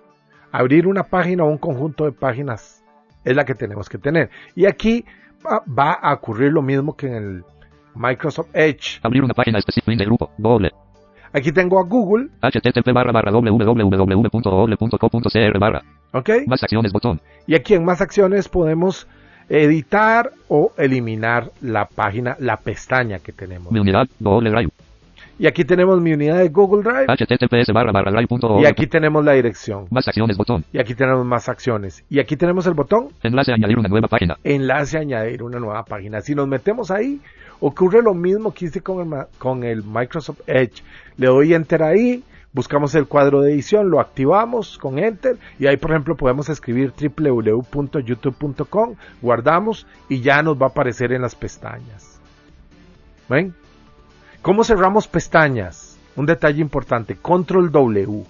Abrir 0.51 0.89
una 0.89 1.05
página 1.05 1.45
o 1.45 1.49
un 1.49 1.59
conjunto 1.59 2.05
de 2.05 2.11
páginas 2.11 2.83
es 3.25 3.37
la 3.37 3.45
que 3.45 3.55
tenemos 3.55 3.89
que 3.89 3.99
tener. 3.99 4.29
Y 4.57 4.67
aquí 4.67 5.05
va, 5.47 5.93
a 5.93 6.15
ocurrir 6.15 6.53
lo 6.53 6.63
mismo 6.63 6.97
que 6.97 7.07
en 7.07 7.15
el 7.15 7.45
Microsoft 7.95 8.49
Edge. 8.55 8.99
Abrir 9.05 9.23
una 9.23 9.35
página 9.35 9.61
específica. 9.61 9.97
De 9.97 10.05
grupo. 10.05 10.33
Doble. 10.37 10.73
Aquí 11.33 11.53
tengo 11.53 11.79
a 11.79 11.85
Google, 11.85 12.31
http 12.41 12.93
barra 12.93 13.13
barra 13.13 13.31
www.google.co.cr 13.31 15.59
barra. 15.61 15.85
¿ok? 16.13 16.31
Más 16.49 16.61
acciones. 16.63 16.93
Botón. 16.93 17.21
Y 17.47 17.55
aquí 17.55 17.75
en 17.75 17.85
más 17.85 18.01
acciones 18.01 18.49
podemos 18.49 19.07
editar 19.49 20.33
o 20.49 20.73
eliminar 20.77 21.51
la 21.61 21.87
página, 21.87 22.37
la 22.41 22.57
pestaña 22.59 23.19
que 23.19 23.33
tenemos. 23.33 23.73
Mi 23.73 23.81
unidad. 23.81 24.07
Doble 24.19 24.51
drive. 24.51 24.71
Y 25.37 25.49
aquí 25.49 25.65
tenemos 25.65 26.01
mi 26.01 26.13
unidad 26.13 26.39
de 26.39 26.49
Google 26.49 26.85
Drive 26.85 27.07
https 27.09 27.73
barra 27.73 27.91
barra 27.91 28.13
drive.org. 28.13 28.63
y 28.63 28.67
aquí 28.67 28.87
tenemos 28.87 29.25
la 29.25 29.33
dirección. 29.33 29.87
Más 29.91 30.07
acciones. 30.07 30.37
Botón. 30.37 30.65
Y 30.73 30.79
aquí 30.79 30.95
tenemos 30.95 31.27
más 31.27 31.49
acciones. 31.49 32.05
Y 32.09 32.21
aquí 32.21 32.37
tenemos 32.37 32.67
el 32.67 32.75
botón 32.75 33.09
Enlace 33.23 33.51
a 33.51 33.55
añadir 33.57 33.79
una 33.79 33.89
nueva 33.89 34.07
página. 34.07 34.37
enlace 34.45 34.97
a 34.97 35.01
añadir 35.01 35.43
una 35.43 35.59
nueva 35.59 35.85
página. 35.85 36.21
Si 36.21 36.37
nos 36.37 36.47
metemos 36.47 36.93
ahí, 36.93 37.21
ocurre 37.61 38.01
lo 38.03 38.15
mismo 38.15 38.55
que 38.55 38.67
hice 38.67 38.81
con 38.81 39.13
el, 39.13 39.25
con 39.39 39.65
el 39.65 39.83
Microsoft 39.83 40.41
Edge. 40.47 40.85
Le 41.17 41.27
doy 41.27 41.53
enter 41.55 41.83
ahí, 41.83 42.23
buscamos 42.55 42.95
el 42.95 43.07
cuadro 43.07 43.43
de 43.43 43.53
edición, 43.53 43.90
lo 43.90 44.01
activamos 44.01 44.79
con 44.79 44.99
enter 44.99 45.37
y 45.59 45.67
ahí 45.67 45.77
por 45.77 45.90
ejemplo 45.90 46.17
podemos 46.17 46.49
escribir 46.49 46.93
www.youtube.com, 46.93 48.95
guardamos 49.21 49.87
y 50.09 50.23
ya 50.23 50.43
nos 50.43 50.57
va 50.57 50.64
a 50.67 50.71
aparecer 50.71 51.12
en 51.12 51.21
las 51.21 51.35
pestañas. 51.35 52.19
¿Ven? 53.29 53.55
¿Cómo 54.40 54.64
cerramos 54.64 55.07
pestañas? 55.09 55.99
Un 56.17 56.25
detalle 56.27 56.61
importante, 56.62 57.17
control 57.17 57.73
W. 57.73 58.25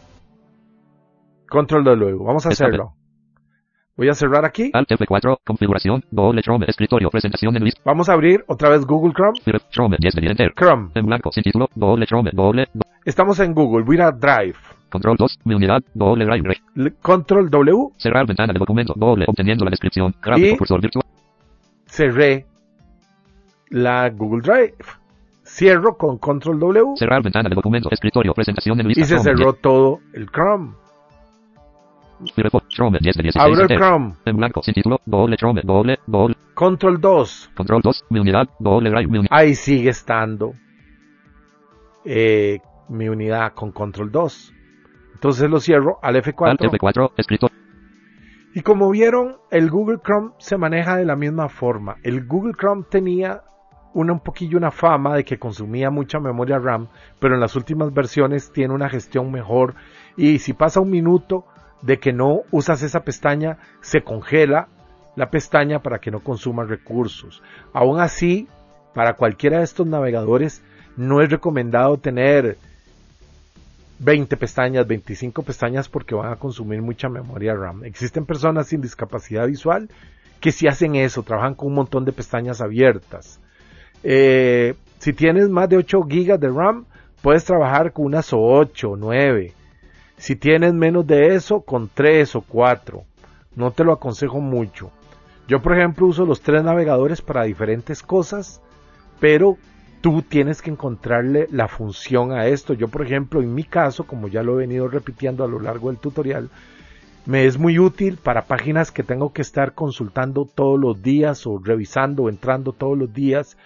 Control 1.48 1.84
W, 1.84 2.24
vamos 2.24 2.46
a 2.46 2.48
hacerlo. 2.48 2.94
Voy 3.96 4.09
a 4.09 4.14
cerrar 4.14 4.44
aquí. 4.44 4.70
Alt 4.72 4.90
F4. 4.90 5.38
Configuración. 5.44 6.04
Doble 6.11 6.42
Chrome. 6.42 6.66
Escritorio. 6.68 7.11
Presentación 7.11 7.57
en. 7.57 7.70
Vamos 7.85 8.09
a 8.09 8.14
abrir 8.14 8.44
otra 8.48 8.68
vez 8.70 8.85
Google 8.85 9.12
Chrome. 9.14 9.38
Chrome. 9.70 9.96
10 10.00 10.14
de 10.14 10.26
enter. 10.26 10.52
Chrome. 10.54 10.90
En 10.94 11.07
blanco. 11.07 11.30
Sin 11.33 11.42
título. 11.44 11.68
Doble 11.74 12.07
Chrome. 12.07 12.30
Do- 12.33 12.52
Estamos 13.04 13.38
en 13.40 13.54
Google. 13.54 13.85
Voy 13.85 14.00
a 14.00 14.11
Drive. 14.11 14.57
Control 14.90 15.16
2. 15.16 15.40
Mi 15.44 15.54
unidad. 15.54 15.83
Doble 15.94 16.24
drive. 16.24 16.92
Control 17.02 17.50
W. 17.50 17.88
Cerrar 17.96 18.26
ventana 18.26 18.52
de 18.52 18.59
documento. 18.59 18.94
Doble. 18.96 19.26
Obteniendo 19.28 19.64
la 19.64 19.70
descripción. 19.70 20.14
Gráfico 20.22 20.54
Y- 20.54 20.57
cursor 20.57 20.80
virtual. 20.80 21.04
Cerré 21.87 22.46
la 23.70 24.11
Google 24.11 24.42
Drive. 24.42 24.74
Cierro 25.44 25.96
con 25.96 26.18
Control 26.18 26.59
W. 26.59 26.94
Cerrar 26.96 27.22
ventana 27.22 27.48
de 27.48 27.54
documento. 27.54 27.88
Escritorio. 27.92 28.33
Presentación 28.35 28.80
en 28.80 28.88
lista. 28.88 29.02
Y 29.02 29.04
se 29.04 29.18
cerró 29.20 29.52
todo 29.52 30.00
el 30.14 30.26
Chrome. 30.30 30.72
Abro 33.37 33.62
el. 33.62 33.78
Chrome. 33.78 34.14
En 34.24 34.37
blanco. 34.37 34.62
Sin 34.62 34.74
título. 34.74 35.00
Doble 35.04 35.37
Chrome. 35.37 35.62
Doble. 35.62 35.98
Doble. 36.06 36.37
Control 36.54 37.00
2. 37.00 37.50
Control 37.54 37.82
2. 37.82 38.04
Mi 38.10 38.20
unidad. 38.20 38.48
Doble 38.58 38.90
drive. 38.90 39.08
Mi 39.08 39.18
unidad. 39.18 39.37
Ahí 39.37 39.54
sigue 39.54 39.90
estando 39.90 40.54
eh, 42.04 42.60
mi 42.88 43.08
unidad 43.08 43.52
con 43.54 43.72
Control 43.72 44.10
2. 44.10 44.54
Entonces 45.14 45.50
lo 45.50 45.60
cierro 45.60 45.98
al 46.02 46.16
Alt 46.16 46.26
F4. 46.26 46.58
F4. 46.58 47.12
Escritorio. 47.16 47.56
Y 48.56 48.60
como 48.60 48.88
vieron, 48.90 49.38
el 49.50 49.68
Google 49.68 49.98
Chrome 50.04 50.30
se 50.38 50.56
maneja 50.56 50.96
de 50.96 51.04
la 51.04 51.16
misma 51.16 51.48
forma. 51.48 51.96
El 52.04 52.24
Google 52.26 52.52
Chrome 52.54 52.84
tenía 52.88 53.42
una, 53.94 54.12
un 54.12 54.20
poquillo 54.20 54.58
una 54.58 54.70
fama 54.70 55.16
de 55.16 55.24
que 55.24 55.38
consumía 55.38 55.90
mucha 55.90 56.20
memoria 56.20 56.58
RAM, 56.58 56.88
pero 57.18 57.34
en 57.34 57.40
las 57.40 57.56
últimas 57.56 57.92
versiones 57.92 58.52
tiene 58.52 58.72
una 58.72 58.88
gestión 58.88 59.32
mejor. 59.32 59.74
Y 60.16 60.38
si 60.38 60.52
pasa 60.52 60.80
un 60.80 60.90
minuto 60.90 61.46
de 61.82 61.98
que 61.98 62.12
no 62.12 62.42
usas 62.50 62.82
esa 62.82 63.00
pestaña, 63.00 63.58
se 63.80 64.02
congela 64.02 64.68
la 65.16 65.30
pestaña 65.30 65.80
para 65.80 65.98
que 65.98 66.10
no 66.10 66.20
consuma 66.20 66.64
recursos. 66.64 67.42
Aún 67.72 68.00
así, 68.00 68.48
para 68.94 69.14
cualquiera 69.14 69.58
de 69.58 69.64
estos 69.64 69.87
navegadores, 69.87 70.62
no 70.96 71.20
es 71.20 71.30
recomendado 71.30 71.98
tener 71.98 72.56
20 73.98 74.37
pestañas, 74.37 74.87
25 74.87 75.42
pestañas 75.42 75.88
porque 75.88 76.14
van 76.14 76.32
a 76.32 76.37
consumir 76.37 76.82
mucha 76.82 77.08
memoria 77.08 77.54
RAM. 77.54 77.84
Existen 77.84 78.26
personas 78.26 78.68
sin 78.68 78.80
discapacidad 78.80 79.46
visual 79.46 79.88
que 80.40 80.52
si 80.52 80.66
hacen 80.66 80.94
eso, 80.94 81.22
trabajan 81.22 81.54
con 81.54 81.68
un 81.68 81.74
montón 81.74 82.04
de 82.04 82.12
pestañas 82.12 82.60
abiertas. 82.60 83.40
Eh, 84.02 84.74
si 84.98 85.14
tienes 85.14 85.48
más 85.48 85.68
de 85.70 85.78
8 85.78 86.02
GB 86.02 86.38
de 86.38 86.50
RAM, 86.50 86.84
puedes 87.22 87.44
trabajar 87.44 87.92
con 87.92 88.04
unas 88.04 88.28
8 88.32 88.90
o 88.90 88.96
9. 88.96 89.52
Si 90.16 90.37
tienes 90.37 90.72
menos 90.74 91.07
de 91.07 91.35
eso, 91.35 91.61
con 91.62 91.90
3 91.92 92.37
o 92.37 92.40
4. 92.42 93.03
No 93.57 93.70
te 93.70 93.85
lo 93.85 93.92
aconsejo 93.92 94.40
mucho. 94.40 94.90
Yo, 95.46 95.61
por 95.61 95.77
ejemplo, 95.77 96.07
uso 96.07 96.24
los 96.24 96.40
tres 96.40 96.64
navegadores 96.64 97.20
para 97.20 97.44
diferentes 97.44 98.03
cosas, 98.03 98.62
pero 99.20 99.59
tú 100.00 100.22
tienes 100.22 100.62
que 100.62 100.70
encontrarle 100.70 101.48
la 101.50 101.68
función 101.68 102.33
a 102.33 102.46
esto. 102.46 102.74
Yo, 102.74 102.88
por 102.88 103.05
ejemplo, 103.05 103.42
en 103.42 103.55
mi 103.55 103.64
caso, 103.64 104.05
como 104.05 104.29
ya 104.29 104.42
lo 104.42 104.55
he 104.55 104.66
venido 104.66 104.88
repitiendo 104.88 105.44
a 105.44 105.48
lo 105.48 105.61
largo 105.61 105.88
del 105.88 105.98
tutorial, 105.98 106.50
me 107.27 107.46
es 107.46 107.59
muy 107.59 107.79
útil 107.79 108.18
para 108.22 108.46
páginas 108.46 108.90
que 108.90 109.03
tengo 109.03 109.33
que 109.33 109.42
estar 109.42 109.72
consultando 109.72 110.46
todos 110.46 110.79
los 110.79 111.03
días 111.03 111.46
o 111.46 111.59
revisando 111.59 112.24
o 112.24 112.29
entrando 112.29 112.72
todos 112.72 112.98
los 112.98 113.12
días. 113.12 113.57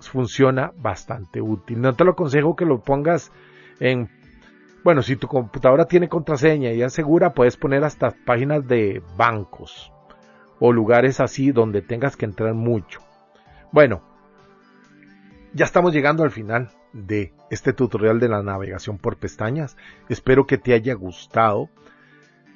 Funciona 0.00 0.72
bastante 0.76 1.40
útil. 1.40 1.80
No 1.80 1.94
te 1.94 2.04
lo 2.04 2.12
aconsejo 2.12 2.56
que 2.56 2.64
lo 2.64 2.80
pongas 2.80 3.32
en... 3.80 4.08
Bueno, 4.84 5.02
si 5.02 5.16
tu 5.16 5.28
computadora 5.28 5.86
tiene 5.86 6.10
contraseña 6.10 6.70
y 6.72 6.82
es 6.82 6.92
segura, 6.92 7.32
puedes 7.32 7.56
poner 7.56 7.84
hasta 7.84 8.10
páginas 8.10 8.68
de 8.68 9.02
bancos 9.16 9.90
o 10.60 10.72
lugares 10.74 11.20
así 11.20 11.52
donde 11.52 11.80
tengas 11.80 12.18
que 12.18 12.26
entrar 12.26 12.52
mucho. 12.52 13.00
Bueno, 13.72 14.02
ya 15.54 15.64
estamos 15.64 15.94
llegando 15.94 16.22
al 16.22 16.30
final 16.30 16.68
de 16.92 17.32
este 17.50 17.72
tutorial 17.72 18.20
de 18.20 18.28
la 18.28 18.42
navegación 18.42 18.98
por 18.98 19.16
pestañas. 19.16 19.78
Espero 20.10 20.46
que 20.46 20.58
te 20.58 20.74
haya 20.74 20.92
gustado. 20.92 21.70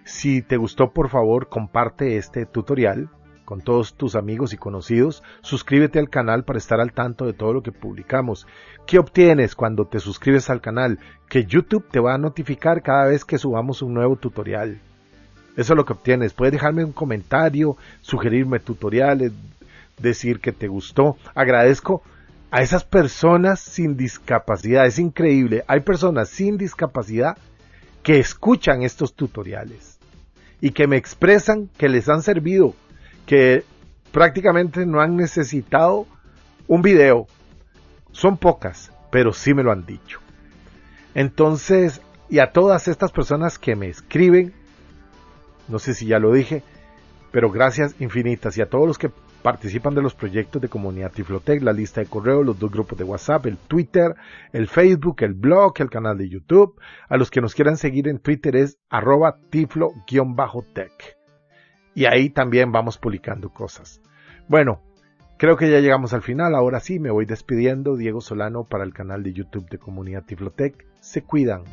Si 0.04 0.42
te 0.42 0.58
gustó, 0.58 0.92
por 0.92 1.08
favor, 1.08 1.48
comparte 1.48 2.18
este 2.18 2.44
tutorial 2.44 3.08
con 3.48 3.62
todos 3.62 3.94
tus 3.94 4.14
amigos 4.14 4.52
y 4.52 4.58
conocidos. 4.58 5.22
Suscríbete 5.40 5.98
al 5.98 6.10
canal 6.10 6.44
para 6.44 6.58
estar 6.58 6.82
al 6.82 6.92
tanto 6.92 7.24
de 7.24 7.32
todo 7.32 7.54
lo 7.54 7.62
que 7.62 7.72
publicamos. 7.72 8.46
¿Qué 8.86 8.98
obtienes 8.98 9.54
cuando 9.54 9.86
te 9.86 10.00
suscribes 10.00 10.50
al 10.50 10.60
canal? 10.60 10.98
Que 11.30 11.46
YouTube 11.46 11.88
te 11.90 11.98
va 11.98 12.12
a 12.12 12.18
notificar 12.18 12.82
cada 12.82 13.06
vez 13.06 13.24
que 13.24 13.38
subamos 13.38 13.80
un 13.80 13.94
nuevo 13.94 14.16
tutorial. 14.16 14.78
Eso 15.56 15.72
es 15.72 15.76
lo 15.78 15.86
que 15.86 15.94
obtienes. 15.94 16.34
Puedes 16.34 16.52
dejarme 16.52 16.84
un 16.84 16.92
comentario, 16.92 17.78
sugerirme 18.02 18.60
tutoriales, 18.60 19.32
decir 19.98 20.40
que 20.40 20.52
te 20.52 20.68
gustó. 20.68 21.16
Agradezco 21.34 22.02
a 22.50 22.60
esas 22.60 22.84
personas 22.84 23.60
sin 23.60 23.96
discapacidad. 23.96 24.84
Es 24.84 24.98
increíble. 24.98 25.64
Hay 25.68 25.80
personas 25.80 26.28
sin 26.28 26.58
discapacidad 26.58 27.38
que 28.02 28.18
escuchan 28.18 28.82
estos 28.82 29.14
tutoriales 29.14 29.98
y 30.60 30.72
que 30.72 30.86
me 30.86 30.98
expresan 30.98 31.70
que 31.78 31.88
les 31.88 32.10
han 32.10 32.20
servido, 32.20 32.74
que 33.28 33.62
prácticamente 34.10 34.86
no 34.86 35.02
han 35.02 35.14
necesitado 35.14 36.06
un 36.66 36.80
video. 36.80 37.26
Son 38.10 38.38
pocas, 38.38 38.90
pero 39.12 39.34
sí 39.34 39.52
me 39.52 39.62
lo 39.62 39.70
han 39.70 39.84
dicho. 39.84 40.18
Entonces, 41.14 42.00
y 42.30 42.38
a 42.38 42.52
todas 42.52 42.88
estas 42.88 43.12
personas 43.12 43.58
que 43.58 43.76
me 43.76 43.90
escriben, 43.90 44.54
no 45.68 45.78
sé 45.78 45.92
si 45.92 46.06
ya 46.06 46.18
lo 46.18 46.32
dije, 46.32 46.62
pero 47.30 47.50
gracias 47.50 47.94
infinitas 48.00 48.56
y 48.56 48.62
a 48.62 48.70
todos 48.70 48.86
los 48.86 48.96
que 48.96 49.10
participan 49.42 49.94
de 49.94 50.00
los 50.00 50.14
proyectos 50.14 50.62
de 50.62 50.70
comunidad 50.70 51.12
Tiflotec, 51.12 51.62
la 51.62 51.74
lista 51.74 52.00
de 52.00 52.06
correo, 52.06 52.42
los 52.42 52.58
dos 52.58 52.70
grupos 52.70 52.98
de 52.98 53.04
WhatsApp, 53.04 53.44
el 53.44 53.58
Twitter, 53.58 54.14
el 54.54 54.68
Facebook, 54.68 55.16
el 55.18 55.34
blog, 55.34 55.74
el 55.80 55.90
canal 55.90 56.16
de 56.16 56.30
YouTube. 56.30 56.80
A 57.10 57.18
los 57.18 57.30
que 57.30 57.42
nos 57.42 57.54
quieran 57.54 57.76
seguir 57.76 58.08
en 58.08 58.20
Twitter 58.20 58.56
es 58.56 58.78
arroba 58.88 59.36
tiflo-tech. 59.50 61.17
Y 61.94 62.06
ahí 62.06 62.30
también 62.30 62.72
vamos 62.72 62.98
publicando 62.98 63.50
cosas. 63.50 64.00
Bueno, 64.48 64.80
creo 65.36 65.56
que 65.56 65.70
ya 65.70 65.80
llegamos 65.80 66.12
al 66.14 66.22
final. 66.22 66.54
Ahora 66.54 66.80
sí, 66.80 66.98
me 66.98 67.10
voy 67.10 67.26
despidiendo. 67.26 67.96
Diego 67.96 68.20
Solano 68.20 68.64
para 68.64 68.84
el 68.84 68.94
canal 68.94 69.22
de 69.22 69.32
YouTube 69.32 69.68
de 69.68 69.78
comunidad 69.78 70.24
Tiflotec. 70.24 70.86
Se 71.00 71.22
cuidan. 71.22 71.64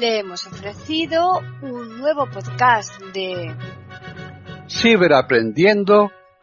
le 0.00 0.20
hemos 0.20 0.46
ofrecido 0.46 1.42
un 1.60 1.98
nuevo 1.98 2.24
podcast 2.24 2.98
de 3.12 3.54
Ciberaprendiendo, 4.66 6.10